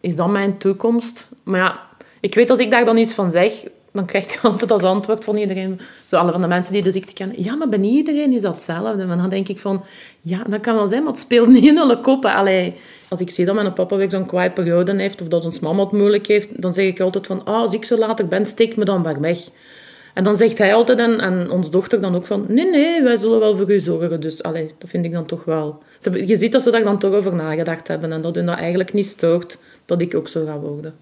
Is 0.00 0.16
dat 0.16 0.28
mijn 0.28 0.58
toekomst? 0.58 1.28
Maar 1.42 1.60
ja, 1.60 1.80
ik 2.20 2.34
weet 2.34 2.50
als 2.50 2.58
ik 2.58 2.70
daar 2.70 2.84
dan 2.84 2.96
iets 2.96 3.12
van 3.12 3.30
zeg... 3.30 3.52
Dan 3.92 4.04
krijg 4.06 4.34
ik 4.34 4.40
altijd 4.50 4.70
als 4.70 4.82
antwoord 4.82 5.24
van 5.24 5.36
iedereen... 5.36 5.80
Zo 6.06 6.16
alle 6.16 6.32
van 6.32 6.40
de 6.40 6.46
mensen 6.46 6.72
die 6.72 6.82
de 6.82 6.90
ziekte 6.90 7.12
kennen... 7.12 7.42
Ja, 7.42 7.54
maar 7.54 7.68
bij 7.68 7.78
iedereen 7.78 8.32
is 8.32 8.42
dat 8.42 8.54
hetzelfde. 8.54 9.02
En 9.02 9.18
dan 9.18 9.28
denk 9.28 9.48
ik 9.48 9.58
van... 9.58 9.84
Ja, 10.20 10.42
dat 10.48 10.60
kan 10.60 10.74
wel 10.74 10.88
zijn, 10.88 11.02
maar 11.02 11.12
het 11.12 11.20
speelt 11.20 11.48
niet 11.48 11.64
in 11.64 11.78
alle 11.78 12.00
koppen. 12.00 12.34
Allee, 12.34 12.74
als 13.08 13.20
ik 13.20 13.30
zie 13.30 13.44
dat 13.44 13.54
mijn 13.54 13.72
papa 13.72 13.96
weer 13.96 14.10
zo'n 14.10 14.26
kwaai 14.26 14.50
periode 14.50 14.96
heeft... 14.96 15.20
Of 15.20 15.28
dat 15.28 15.44
ons 15.44 15.58
mama 15.58 15.82
het 15.82 15.92
moeilijk 15.92 16.26
heeft... 16.26 16.62
Dan 16.62 16.74
zeg 16.74 16.86
ik 16.86 17.00
altijd 17.00 17.26
van... 17.26 17.40
Oh, 17.40 17.54
als 17.54 17.74
ik 17.74 17.84
zo 17.84 17.96
later 17.96 18.28
ben, 18.28 18.46
steek 18.46 18.76
me 18.76 18.84
dan 18.84 19.02
maar 19.02 19.20
weg. 19.20 19.38
En 20.14 20.24
dan 20.24 20.36
zegt 20.36 20.58
hij 20.58 20.74
altijd, 20.74 20.98
en, 20.98 21.50
onze 21.50 21.70
dochter 21.70 22.00
dan 22.00 22.14
ook 22.14 22.26
van... 22.26 22.44
Nee, 22.48 22.70
nee, 22.70 23.02
wij 23.02 23.16
zullen 23.16 23.40
wel 23.40 23.56
voor 23.56 23.70
u 23.70 23.80
zorgen. 23.80 24.20
Dus 24.20 24.42
allee, 24.42 24.70
dat 24.78 24.90
vind 24.90 25.04
ik 25.04 25.12
dan 25.12 25.26
toch 25.26 25.44
wel... 25.44 25.82
Je 26.12 26.36
ziet 26.38 26.52
dat 26.52 26.62
ze 26.62 26.70
daar 26.70 26.82
dan 26.82 26.98
toch 26.98 27.14
over 27.14 27.34
nagedacht 27.34 27.88
hebben. 27.88 28.12
En 28.12 28.22
dat 28.22 28.34
hun 28.34 28.46
dat 28.46 28.58
eigenlijk 28.58 28.92
niet 28.92 29.06
stoort 29.06 29.58
dat 29.84 30.00
ik 30.00 30.14
ook 30.14 30.28
zo 30.28 30.44
ga 30.44 30.58
worden. 30.58 30.94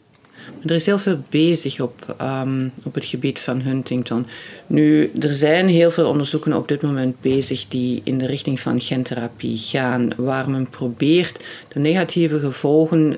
Er 0.67 0.75
is 0.75 0.87
heel 0.87 0.99
veel 0.99 1.19
bezig 1.29 1.81
op, 1.81 2.17
um, 2.23 2.73
op 2.85 2.95
het 2.95 3.05
gebied 3.05 3.39
van 3.39 3.61
Huntington. 3.61 4.27
Nu, 4.67 5.11
er 5.21 5.33
zijn 5.33 5.69
heel 5.69 5.91
veel 5.91 6.09
onderzoeken 6.09 6.53
op 6.53 6.69
dit 6.69 6.83
moment 6.83 7.21
bezig 7.21 7.69
die 7.69 8.01
in 8.05 8.19
de 8.19 8.27
richting 8.27 8.61
van 8.61 8.81
gentherapie 8.81 9.59
gaan, 9.59 10.11
waar 10.17 10.51
men 10.51 10.69
probeert 10.71 11.45
de 11.69 11.81
negatieve 11.81 12.39
gevolgen 12.39 13.17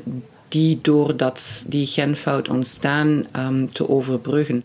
die 0.48 0.78
door 0.82 1.16
dat, 1.16 1.64
die 1.66 1.86
genfout 1.86 2.48
ontstaan 2.48 3.26
um, 3.36 3.72
te 3.72 3.88
overbruggen. 3.88 4.62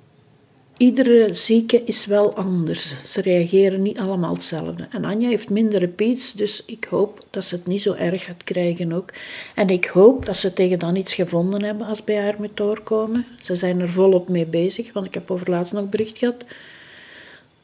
Iedere 0.78 1.34
zieke 1.34 1.84
is 1.84 2.06
wel 2.06 2.36
anders. 2.36 2.96
Ze 3.04 3.22
reageren 3.22 3.82
niet 3.82 4.00
allemaal 4.00 4.34
hetzelfde. 4.34 4.88
En 4.92 5.06
Anja 5.06 5.30
heeft 5.30 5.50
minder 5.50 5.80
repeats, 5.80 6.34
dus 6.34 6.64
ik 6.66 6.88
hoop 6.90 7.26
dat 7.30 7.44
ze 7.44 7.56
het 7.56 7.68
niet 7.68 7.82
zo 7.82 7.94
erg 7.94 8.24
gaat 8.24 8.44
krijgen 8.44 8.92
ook. 8.92 9.10
En 9.56 9.70
ik 9.70 9.86
hoop 9.86 10.26
dat 10.26 10.36
ze 10.36 10.54
tegen 10.54 10.80
dan 10.80 10.96
iets 10.96 11.14
gevonden 11.14 11.64
hebben 11.64 11.88
als 11.88 12.04
bij 12.04 12.22
haar 12.22 12.36
moet 12.38 12.58
doorkomen. 12.58 13.26
Ze 13.42 13.56
zijn 13.56 13.80
er 13.80 13.90
volop 13.90 14.30
mee 14.30 14.46
bezig, 14.46 14.94
want 14.94 15.06
ik 15.06 15.14
heb 15.14 15.32
over 15.32 15.50
laatst 15.50 15.74
nog 15.74 15.90
bericht 15.90 16.18
gehad 16.18 16.44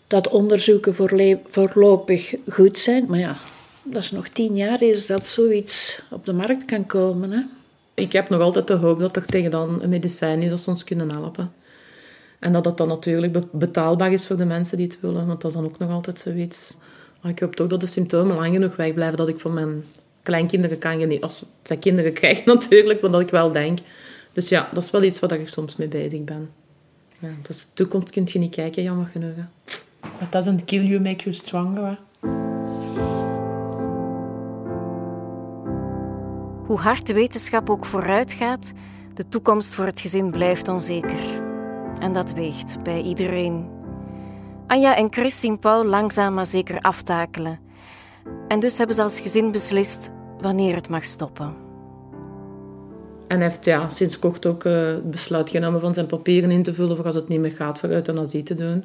dat 0.08 0.28
onderzoeken 0.28 0.96
voorlopig 1.50 2.34
goed 2.48 2.80
zijn. 2.80 3.06
Maar 3.08 3.20
ja, 3.20 3.38
dat 3.84 4.02
is 4.02 4.12
nog 4.12 4.28
tien 4.28 4.56
jaar 4.56 4.82
is 4.82 5.06
dat 5.06 5.28
zoiets 5.28 6.02
op 6.10 6.26
de 6.26 6.34
markt 6.34 6.66
kan 6.66 6.86
komen. 6.86 7.32
Hè? 7.32 7.42
Ik 7.94 8.12
heb 8.12 8.30
nog 8.30 8.42
altijd 8.42 8.68
de 8.68 8.74
hoop 8.74 9.00
dat 9.00 9.16
er 9.16 9.26
tegen 9.26 9.52
dan 9.52 9.82
een 9.82 9.90
medicijn 9.90 10.42
is 10.42 10.50
dat 10.50 10.62
ze 10.62 10.70
ons 10.70 10.84
kunnen 10.84 11.12
helpen. 11.12 11.52
En 12.42 12.54
dat 12.54 12.64
dat 12.64 12.78
dan 12.78 12.88
natuurlijk 12.88 13.32
be- 13.32 13.48
betaalbaar 13.52 14.12
is 14.12 14.28
voor 14.28 14.38
de 14.38 14.46
mensen 14.46 14.78
die 14.78 14.88
het 14.88 15.00
willen. 15.00 15.28
Want 15.28 15.42
dat 15.42 15.52
is 15.52 15.58
dan 15.58 15.66
ook 15.66 15.78
nog 15.78 15.92
altijd 15.92 16.20
zoiets. 16.20 16.78
Maar 17.22 17.32
ik 17.32 17.40
hoop 17.40 17.56
toch 17.56 17.68
dat 17.68 17.80
de 17.80 17.88
symptomen 17.88 18.36
lang 18.36 18.54
genoeg 18.54 18.76
wegblijven. 18.76 19.18
Dat 19.18 19.28
ik 19.28 19.40
voor 19.40 19.52
mijn 19.52 19.84
kleinkinderen 20.24 20.78
kan 20.78 21.00
genieten. 21.00 21.28
Als 21.28 21.44
zij 21.64 21.78
kinderen 21.78 22.14
krijgen 22.14 22.44
natuurlijk, 22.54 23.02
maar 23.02 23.12
dat 23.12 23.22
ik 23.22 23.30
wel 23.30 23.52
denk. 23.52 23.80
Dus 24.34 24.50
ja, 24.50 24.70
dat 24.74 24.84
is 24.84 24.92
wel 24.92 25.04
iets 25.04 25.20
waar 25.20 25.32
ik 25.32 25.48
soms 25.48 25.76
mee 25.76 25.88
bezig 25.88 26.24
ben. 26.24 26.50
Ja, 27.20 27.30
dus 27.48 27.62
de 27.62 27.68
toekomst 27.74 28.10
kun 28.10 28.28
je 28.32 28.40
niet 28.40 28.56
kijken, 28.56 28.84
jammer 28.84 29.08
genoeg. 29.12 29.36
Hè. 29.36 29.44
It 30.26 30.32
doesn't 30.32 30.66
kill 30.66 30.84
you, 30.84 31.02
make 31.02 31.24
you 31.24 31.36
stronger. 31.36 31.86
Hè. 31.86 31.96
Hoe 36.66 36.80
hard 36.80 37.08
de 37.08 37.14
wetenschap 37.14 37.70
ook 37.70 37.86
vooruit 37.86 38.34
gaat, 38.34 38.72
de 39.14 39.28
toekomst 39.28 39.76
voor 39.76 39.86
het 39.86 40.00
gezin 40.00 40.32
blijft 40.32 40.68
onzeker. 40.68 41.41
En 42.02 42.14
dat 42.14 42.34
weegt 42.34 42.84
bij 42.84 43.02
iedereen. 43.02 43.70
Anja 44.68 44.96
en 44.96 45.08
Chris 45.10 45.40
zien 45.40 45.60
Paul 45.60 45.86
langzaam 45.86 46.34
maar 46.34 46.46
zeker 46.46 46.80
aftakelen. 46.80 47.60
En 48.48 48.60
dus 48.60 48.78
hebben 48.78 48.96
ze 48.96 49.02
als 49.02 49.20
gezin 49.20 49.52
beslist 49.52 50.12
wanneer 50.40 50.76
het 50.76 50.90
mag 50.90 51.06
stoppen. 51.06 51.56
En 53.28 53.38
hij 53.38 53.48
heeft 53.48 53.66
ja, 53.66 53.90
sinds 53.90 54.20
kort 54.20 54.46
ook 54.46 54.66
eh, 54.66 54.86
het 54.86 55.12
besluit 55.12 55.50
genomen 55.50 55.82
van 55.82 55.94
zijn 55.94 56.06
papieren 56.06 56.52
in 56.52 56.64
te 56.64 56.74
vullen 56.74 56.96
voor 56.96 57.06
als 57.06 57.16
het 57.16 57.28
niet 57.28 57.40
meer 57.40 57.52
gaat 57.52 57.80
voor 57.80 57.90
euthanasie 57.90 58.44
te 58.44 58.54
doen. 58.54 58.84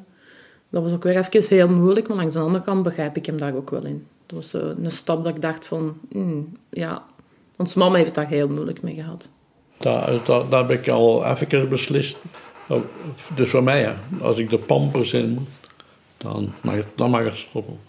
Dat 0.69 0.83
was 0.83 0.93
ook 0.93 1.03
weer 1.03 1.17
even 1.17 1.55
heel 1.55 1.69
moeilijk, 1.69 2.07
maar 2.07 2.17
langs 2.17 2.33
de 2.33 2.39
andere 2.39 2.63
kant 2.63 2.83
begrijp 2.83 3.17
ik 3.17 3.25
hem 3.25 3.37
daar 3.37 3.55
ook 3.55 3.69
wel 3.69 3.85
in. 3.85 4.07
Dat 4.25 4.35
was 4.35 4.49
zo 4.49 4.57
een 4.57 4.91
stap 4.91 5.23
dat 5.23 5.35
ik 5.35 5.41
dacht 5.41 5.65
van, 5.65 5.97
hmm, 6.11 6.57
ja, 6.69 7.03
ons 7.55 7.73
mama 7.73 7.95
heeft 7.95 8.05
het 8.05 8.15
daar 8.15 8.27
heel 8.27 8.49
moeilijk 8.49 8.81
mee 8.81 8.95
gehad. 8.95 9.29
Daar, 9.77 10.11
daar, 10.25 10.49
daar 10.49 10.67
heb 10.67 10.79
ik 10.79 10.89
al 10.89 11.25
even 11.25 11.69
beslist. 11.69 12.17
Nou, 12.67 12.81
Dus 13.35 13.49
voor 13.49 13.63
mij, 13.63 13.81
ja, 13.81 13.99
als 14.21 14.37
ik 14.37 14.49
de 14.49 14.57
pampers 14.57 15.13
in 15.13 15.29
moet, 15.29 15.49
dan 16.17 16.53
mag 16.61 16.75
het, 16.75 16.87
dan 16.95 17.09
mag 17.09 17.23
het 17.23 17.35
stoppen. 17.35 17.79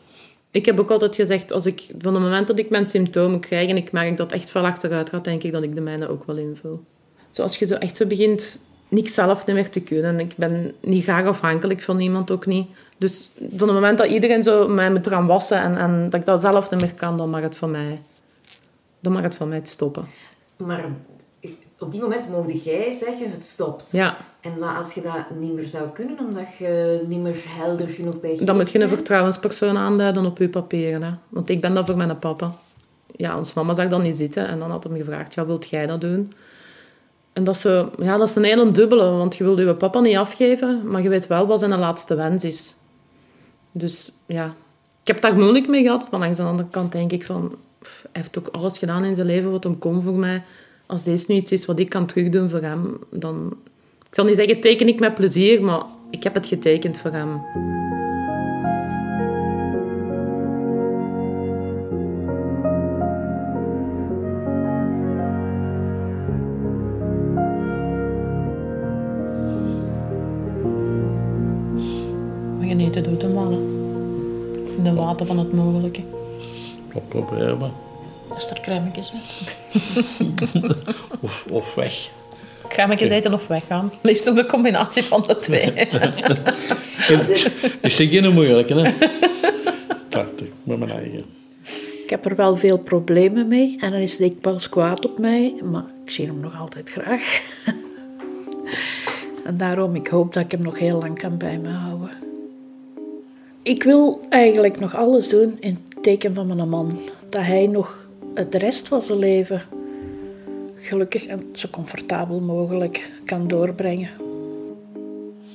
Ik 0.50 0.66
heb 0.66 0.78
ook 0.78 0.90
altijd 0.90 1.14
gezegd, 1.14 1.52
als 1.52 1.66
ik, 1.66 1.86
van 1.98 2.14
het 2.14 2.22
moment 2.22 2.46
dat 2.46 2.58
ik 2.58 2.70
mijn 2.70 2.86
symptomen 2.86 3.40
krijg 3.40 3.68
en 3.68 3.76
ik 3.76 3.92
merk 3.92 4.16
dat 4.16 4.32
echt 4.32 4.50
veel 4.50 4.66
achteruit 4.66 5.08
gaat, 5.08 5.24
denk 5.24 5.42
ik 5.42 5.52
dat 5.52 5.62
ik 5.62 5.74
de 5.74 5.80
mijne 5.80 6.08
ook 6.08 6.24
wel 6.26 6.36
invul. 6.36 6.84
Zoals 7.30 7.58
je 7.58 7.66
zo 7.66 7.74
echt 7.74 7.96
zo 7.96 8.06
begint 8.06 8.60
niks 8.88 9.14
zelf 9.14 9.46
niet 9.46 9.56
meer 9.56 9.70
te 9.70 9.80
kunnen. 9.80 10.04
En 10.04 10.20
ik 10.20 10.36
ben 10.36 10.72
niet 10.80 11.02
graag 11.02 11.24
afhankelijk 11.24 11.82
van 11.82 12.00
iemand, 12.00 12.30
ook 12.30 12.46
niet. 12.46 12.68
Dus 12.98 13.30
van 13.34 13.68
het 13.68 13.76
moment 13.76 13.98
dat 13.98 14.06
iedereen 14.06 14.42
zo 14.42 14.68
mij 14.68 14.90
moet 14.90 15.08
gaan 15.08 15.26
wassen 15.26 15.60
en, 15.60 15.76
en 15.76 16.04
dat 16.10 16.20
ik 16.20 16.26
dat 16.26 16.40
zelf 16.40 16.70
niet 16.70 16.80
meer 16.80 16.94
kan, 16.94 17.16
dan 17.16 17.30
mag 17.30 17.40
het 17.40 17.56
van 17.56 17.70
mij, 17.70 18.00
dan 19.00 19.12
mag 19.12 19.22
het 19.22 19.34
van 19.34 19.48
mij 19.48 19.60
stoppen. 19.62 20.06
Maar 20.56 20.84
op 21.78 21.92
die 21.92 22.00
moment 22.00 22.28
mocht 22.28 22.64
jij 22.64 22.90
zeggen, 22.90 23.30
het 23.30 23.44
stopt. 23.44 23.92
Ja, 23.92 24.16
En 24.40 24.58
maar 24.58 24.76
als 24.76 24.94
je 24.94 25.00
dat 25.00 25.38
niet 25.38 25.52
meer 25.52 25.68
zou 25.68 25.88
kunnen, 25.88 26.18
omdat 26.18 26.56
je 26.56 27.02
niet 27.06 27.20
meer 27.20 27.44
helder 27.48 27.88
genoeg 27.88 28.20
bij 28.20 28.38
dan 28.40 28.56
moet 28.56 28.70
je 28.70 28.78
een 28.78 28.84
bent. 28.86 28.96
vertrouwenspersoon 28.96 29.76
aanduiden 29.76 30.26
op 30.26 30.38
je 30.38 30.48
papieren. 30.48 31.02
Hè. 31.02 31.10
Want 31.28 31.48
ik 31.48 31.60
ben 31.60 31.74
dat 31.74 31.86
voor 31.86 31.96
mijn 31.96 32.18
papa. 32.18 32.54
Ja, 33.16 33.38
ons 33.38 33.54
mama 33.54 33.74
zag 33.74 33.88
dat 33.88 34.02
niet 34.02 34.16
zitten 34.16 34.48
en 34.48 34.58
dan 34.58 34.70
had 34.70 34.84
hem 34.84 34.96
gevraagd, 34.96 35.34
ja, 35.34 35.46
wilt 35.46 35.68
jij 35.68 35.86
dat 35.86 36.00
doen? 36.00 36.32
En 37.32 37.44
dat 37.44 37.54
is, 37.56 37.62
ja, 37.98 38.16
dat 38.16 38.28
is 38.28 38.34
een 38.34 38.44
hele 38.44 38.70
dubbele, 38.70 39.10
want 39.10 39.36
je 39.36 39.44
wilt 39.44 39.58
je 39.58 39.74
papa 39.74 40.00
niet 40.00 40.16
afgeven, 40.16 40.90
maar 40.90 41.02
je 41.02 41.08
weet 41.08 41.26
wel 41.26 41.46
wat 41.46 41.58
zijn 41.58 41.78
laatste 41.78 42.14
wens 42.14 42.44
is. 42.44 42.74
Dus 43.72 44.12
ja, 44.26 44.54
ik 45.02 45.06
heb 45.06 45.20
daar 45.20 45.34
moeilijk 45.34 45.68
mee 45.68 45.82
gehad. 45.82 46.10
Maar 46.10 46.20
langs 46.20 46.36
de 46.36 46.42
andere 46.42 46.68
kant 46.70 46.92
denk 46.92 47.12
ik 47.12 47.24
van, 47.24 47.56
hij 47.82 47.90
heeft 48.12 48.38
ook 48.38 48.48
alles 48.48 48.78
gedaan 48.78 49.04
in 49.04 49.14
zijn 49.14 49.26
leven 49.26 49.50
wat 49.50 49.64
hem 49.64 49.78
kon 49.78 50.02
voor 50.02 50.14
mij. 50.18 50.42
Als 50.88 51.02
deze 51.02 51.24
nu 51.28 51.34
iets 51.34 51.52
is 51.52 51.66
wat 51.66 51.78
ik 51.78 51.88
kan 51.88 52.06
terugdoen 52.06 52.50
voor 52.50 52.60
hem, 52.60 52.98
dan... 53.10 53.56
Ik 54.08 54.14
zal 54.14 54.24
niet 54.24 54.36
zeggen, 54.36 54.60
teken 54.60 54.88
ik 54.88 55.00
met 55.00 55.14
plezier, 55.14 55.62
maar 55.62 55.82
ik 56.10 56.22
heb 56.22 56.34
het 56.34 56.46
getekend 56.46 56.98
voor 56.98 57.10
hem. 57.10 57.32
Maar 72.56 72.66
genieten 72.66 73.02
doet 73.02 73.22
hem 73.22 73.34
wel. 73.34 73.52
In 74.76 74.84
de 74.84 74.94
water 74.94 75.26
van 75.26 75.38
het 75.38 75.52
mogelijke. 75.52 76.00
Dat 76.94 77.08
proberen 77.08 77.58
we. 77.58 77.87
Is 78.38 78.50
er 78.50 78.60
crèmetjes 78.60 79.12
uit? 79.12 79.56
Of, 81.20 81.44
of 81.50 81.74
weg. 81.74 82.10
Crèmetjes 82.68 83.08
eten 83.08 83.34
of 83.34 83.46
weggaan. 83.46 83.92
Liefst 84.02 84.24
de 84.34 84.46
combinatie 84.46 85.02
van 85.02 85.24
de 85.26 85.38
twee. 85.38 85.72
Is 87.80 87.96
dit 87.96 88.10
geen 88.10 88.32
moeilijke, 88.32 88.74
hè? 88.74 88.92
Dacht 90.08 90.40
ik, 90.40 90.52
met 90.62 90.78
mijn 90.78 90.90
eigen. 90.90 91.24
Ik 92.02 92.10
heb 92.10 92.24
er 92.24 92.36
wel 92.36 92.56
veel 92.56 92.78
problemen 92.78 93.48
mee 93.48 93.76
en 93.80 93.90
dan 93.90 94.00
is 94.00 94.16
dikwijls 94.16 94.68
kwaad 94.68 95.06
op 95.06 95.18
mij, 95.18 95.54
maar 95.62 95.84
ik 96.04 96.10
zie 96.10 96.26
hem 96.26 96.40
nog 96.40 96.58
altijd 96.58 96.90
graag. 96.90 97.40
en 99.48 99.56
daarom, 99.56 99.94
ik 99.94 100.06
hoop 100.06 100.34
dat 100.34 100.44
ik 100.44 100.50
hem 100.50 100.62
nog 100.62 100.78
heel 100.78 100.98
lang 100.98 101.18
kan 101.18 101.36
bij 101.36 101.58
me 101.58 101.68
houden. 101.68 102.10
Ik 103.62 103.82
wil 103.82 104.20
eigenlijk 104.28 104.80
nog 104.80 104.96
alles 104.96 105.28
doen 105.28 105.56
in 105.60 105.78
het 105.94 106.02
teken 106.02 106.34
van 106.34 106.46
mijn 106.46 106.68
man. 106.68 106.98
Dat 107.30 107.42
hij 107.42 107.66
nog 107.66 108.07
de 108.46 108.58
rest 108.58 108.88
van 108.88 109.02
zijn 109.02 109.18
leven 109.18 109.62
gelukkig 110.74 111.26
en 111.26 111.40
zo 111.52 111.68
comfortabel 111.70 112.40
mogelijk 112.40 113.10
kan 113.24 113.48
doorbrengen. 113.48 114.08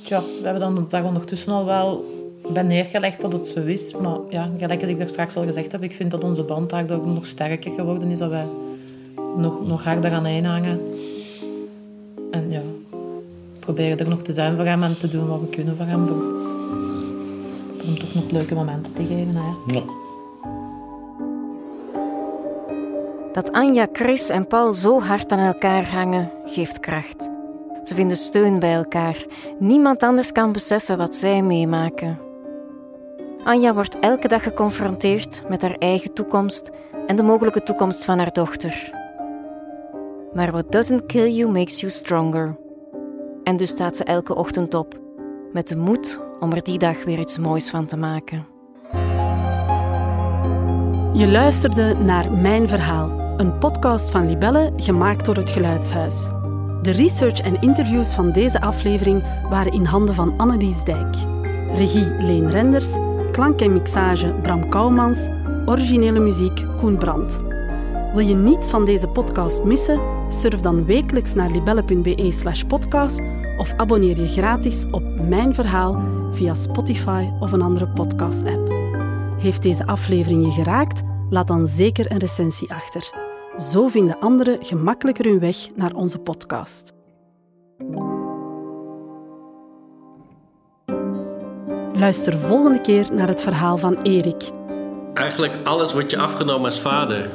Tja, 0.02 0.20
we 0.20 0.44
hebben 0.44 0.60
dan 0.60 0.74
de 0.74 0.86
dag 0.86 1.04
ondertussen 1.04 1.52
al 1.52 1.64
wel 1.64 2.04
bij 2.52 2.62
neergelegd 2.62 3.20
dat 3.20 3.32
het 3.32 3.46
zo 3.46 3.60
is. 3.60 3.94
Maar 3.96 4.18
ja, 4.28 4.50
gelijk 4.58 4.80
als 4.80 4.90
ik 4.90 4.98
daar 4.98 5.08
straks 5.08 5.36
al 5.36 5.44
gezegd 5.44 5.72
heb, 5.72 5.82
ik 5.82 5.92
vind 5.92 6.10
dat 6.10 6.24
onze 6.24 6.42
band 6.42 6.70
daardoor 6.70 7.06
nog 7.06 7.26
sterker 7.26 7.70
geworden 7.70 8.10
is. 8.10 8.18
Dat 8.18 8.30
wij 8.30 8.46
nog, 9.36 9.66
nog 9.66 9.84
harder 9.84 10.12
aan 10.12 10.26
één 10.26 10.44
hangen. 10.44 10.80
En 12.30 12.50
ja, 12.50 12.62
proberen 13.58 13.98
er 13.98 14.08
nog 14.08 14.22
te 14.22 14.32
zijn 14.32 14.56
voor 14.56 14.64
hem 14.64 14.82
en 14.82 14.98
te 14.98 15.08
doen 15.08 15.28
wat 15.28 15.40
we 15.40 15.48
kunnen 15.48 15.76
voor 15.76 15.86
hem. 15.86 16.06
Voor, 16.06 16.42
hem 17.84 17.98
toch 17.98 18.14
nog 18.14 18.30
leuke 18.30 18.54
momenten 18.54 18.92
te 18.92 19.02
geven. 19.02 19.34
Hè. 19.34 19.74
Ja. 19.74 20.03
Dat 23.34 23.52
Anja, 23.52 23.86
Chris 23.92 24.28
en 24.28 24.46
Paul 24.46 24.72
zo 24.72 25.00
hard 25.00 25.32
aan 25.32 25.38
elkaar 25.38 25.90
hangen, 25.90 26.30
geeft 26.44 26.80
kracht. 26.80 27.30
Ze 27.82 27.94
vinden 27.94 28.16
steun 28.16 28.58
bij 28.58 28.74
elkaar. 28.74 29.24
Niemand 29.58 30.02
anders 30.02 30.32
kan 30.32 30.52
beseffen 30.52 30.98
wat 30.98 31.14
zij 31.14 31.42
meemaken. 31.42 32.18
Anja 33.44 33.74
wordt 33.74 33.98
elke 33.98 34.28
dag 34.28 34.42
geconfronteerd 34.42 35.42
met 35.48 35.62
haar 35.62 35.76
eigen 35.78 36.14
toekomst 36.14 36.70
en 37.06 37.16
de 37.16 37.22
mogelijke 37.22 37.62
toekomst 37.62 38.04
van 38.04 38.18
haar 38.18 38.32
dochter. 38.32 38.92
Maar 40.32 40.52
what 40.52 40.72
doesn't 40.72 41.06
kill 41.06 41.30
you 41.30 41.50
makes 41.50 41.80
you 41.80 41.92
stronger. 41.92 42.56
En 43.44 43.56
dus 43.56 43.70
staat 43.70 43.96
ze 43.96 44.04
elke 44.04 44.34
ochtend 44.34 44.74
op, 44.74 45.00
met 45.52 45.68
de 45.68 45.76
moed 45.76 46.20
om 46.40 46.52
er 46.52 46.62
die 46.62 46.78
dag 46.78 47.04
weer 47.04 47.18
iets 47.18 47.38
moois 47.38 47.70
van 47.70 47.86
te 47.86 47.96
maken. 47.96 48.46
Je 51.12 51.28
luisterde 51.28 51.94
naar 51.96 52.32
Mijn 52.32 52.68
Verhaal, 52.68 53.23
een 53.36 53.58
podcast 53.58 54.10
van 54.10 54.26
Libelle 54.26 54.72
gemaakt 54.76 55.24
door 55.24 55.36
het 55.36 55.50
Geluidshuis. 55.50 56.28
De 56.82 56.90
research 56.90 57.40
en 57.40 57.60
interviews 57.60 58.14
van 58.14 58.32
deze 58.32 58.60
aflevering 58.60 59.22
waren 59.48 59.72
in 59.72 59.84
handen 59.84 60.14
van 60.14 60.38
Annelies 60.38 60.84
Dijk. 60.84 61.16
Regie 61.74 62.14
Leen 62.18 62.50
Renders, 62.50 62.98
klank 63.30 63.60
en 63.60 63.72
mixage 63.72 64.34
Bram 64.42 64.68
Kouwmans, 64.68 65.28
originele 65.66 66.18
muziek 66.18 66.64
Koen 66.76 66.98
Brandt. 66.98 67.40
Wil 68.14 68.26
je 68.26 68.34
niets 68.34 68.70
van 68.70 68.84
deze 68.84 69.08
podcast 69.08 69.64
missen? 69.64 70.00
Surf 70.28 70.60
dan 70.60 70.84
wekelijks 70.84 71.34
naar 71.34 71.50
libelle.be 71.50 72.32
slash 72.32 72.62
podcast 72.62 73.20
of 73.56 73.72
abonneer 73.76 74.20
je 74.20 74.28
gratis 74.28 74.84
op 74.90 75.02
Mijn 75.28 75.54
Verhaal 75.54 76.02
via 76.32 76.54
Spotify 76.54 77.28
of 77.40 77.52
een 77.52 77.62
andere 77.62 77.88
podcast-app. 77.88 78.72
Heeft 79.38 79.62
deze 79.62 79.86
aflevering 79.86 80.44
je 80.44 80.50
geraakt? 80.50 81.02
Laat 81.30 81.48
dan 81.48 81.66
zeker 81.66 82.12
een 82.12 82.18
recensie 82.18 82.72
achter. 82.72 83.10
Zo 83.58 83.88
vinden 83.88 84.18
anderen 84.18 84.64
gemakkelijker 84.64 85.24
hun 85.24 85.38
weg 85.38 85.56
naar 85.74 85.94
onze 85.94 86.18
podcast. 86.18 86.92
Luister 91.92 92.38
volgende 92.38 92.80
keer 92.80 93.06
naar 93.12 93.28
het 93.28 93.42
verhaal 93.42 93.76
van 93.76 93.96
Erik. 94.02 94.50
Eigenlijk 95.14 95.58
alles 95.64 95.92
wordt 95.92 96.10
je 96.10 96.18
afgenomen 96.18 96.64
als 96.64 96.80
vader. 96.80 97.30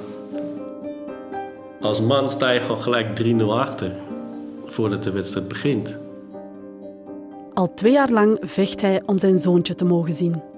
Als 1.82 2.02
man 2.02 2.30
sta 2.30 2.50
je 2.50 2.60
gewoon 2.60 2.82
gelijk 2.82 3.24
3-0 3.24 3.46
achter 3.46 3.92
voordat 4.66 5.04
de 5.04 5.12
wedstrijd 5.12 5.48
begint. 5.48 5.98
Al 7.54 7.74
twee 7.74 7.92
jaar 7.92 8.12
lang 8.12 8.38
vecht 8.42 8.82
hij 8.82 9.02
om 9.06 9.18
zijn 9.20 9.40
zoontje 9.40 9.76
te 9.76 9.86
mogen 9.86 10.14
zien. 10.14 10.49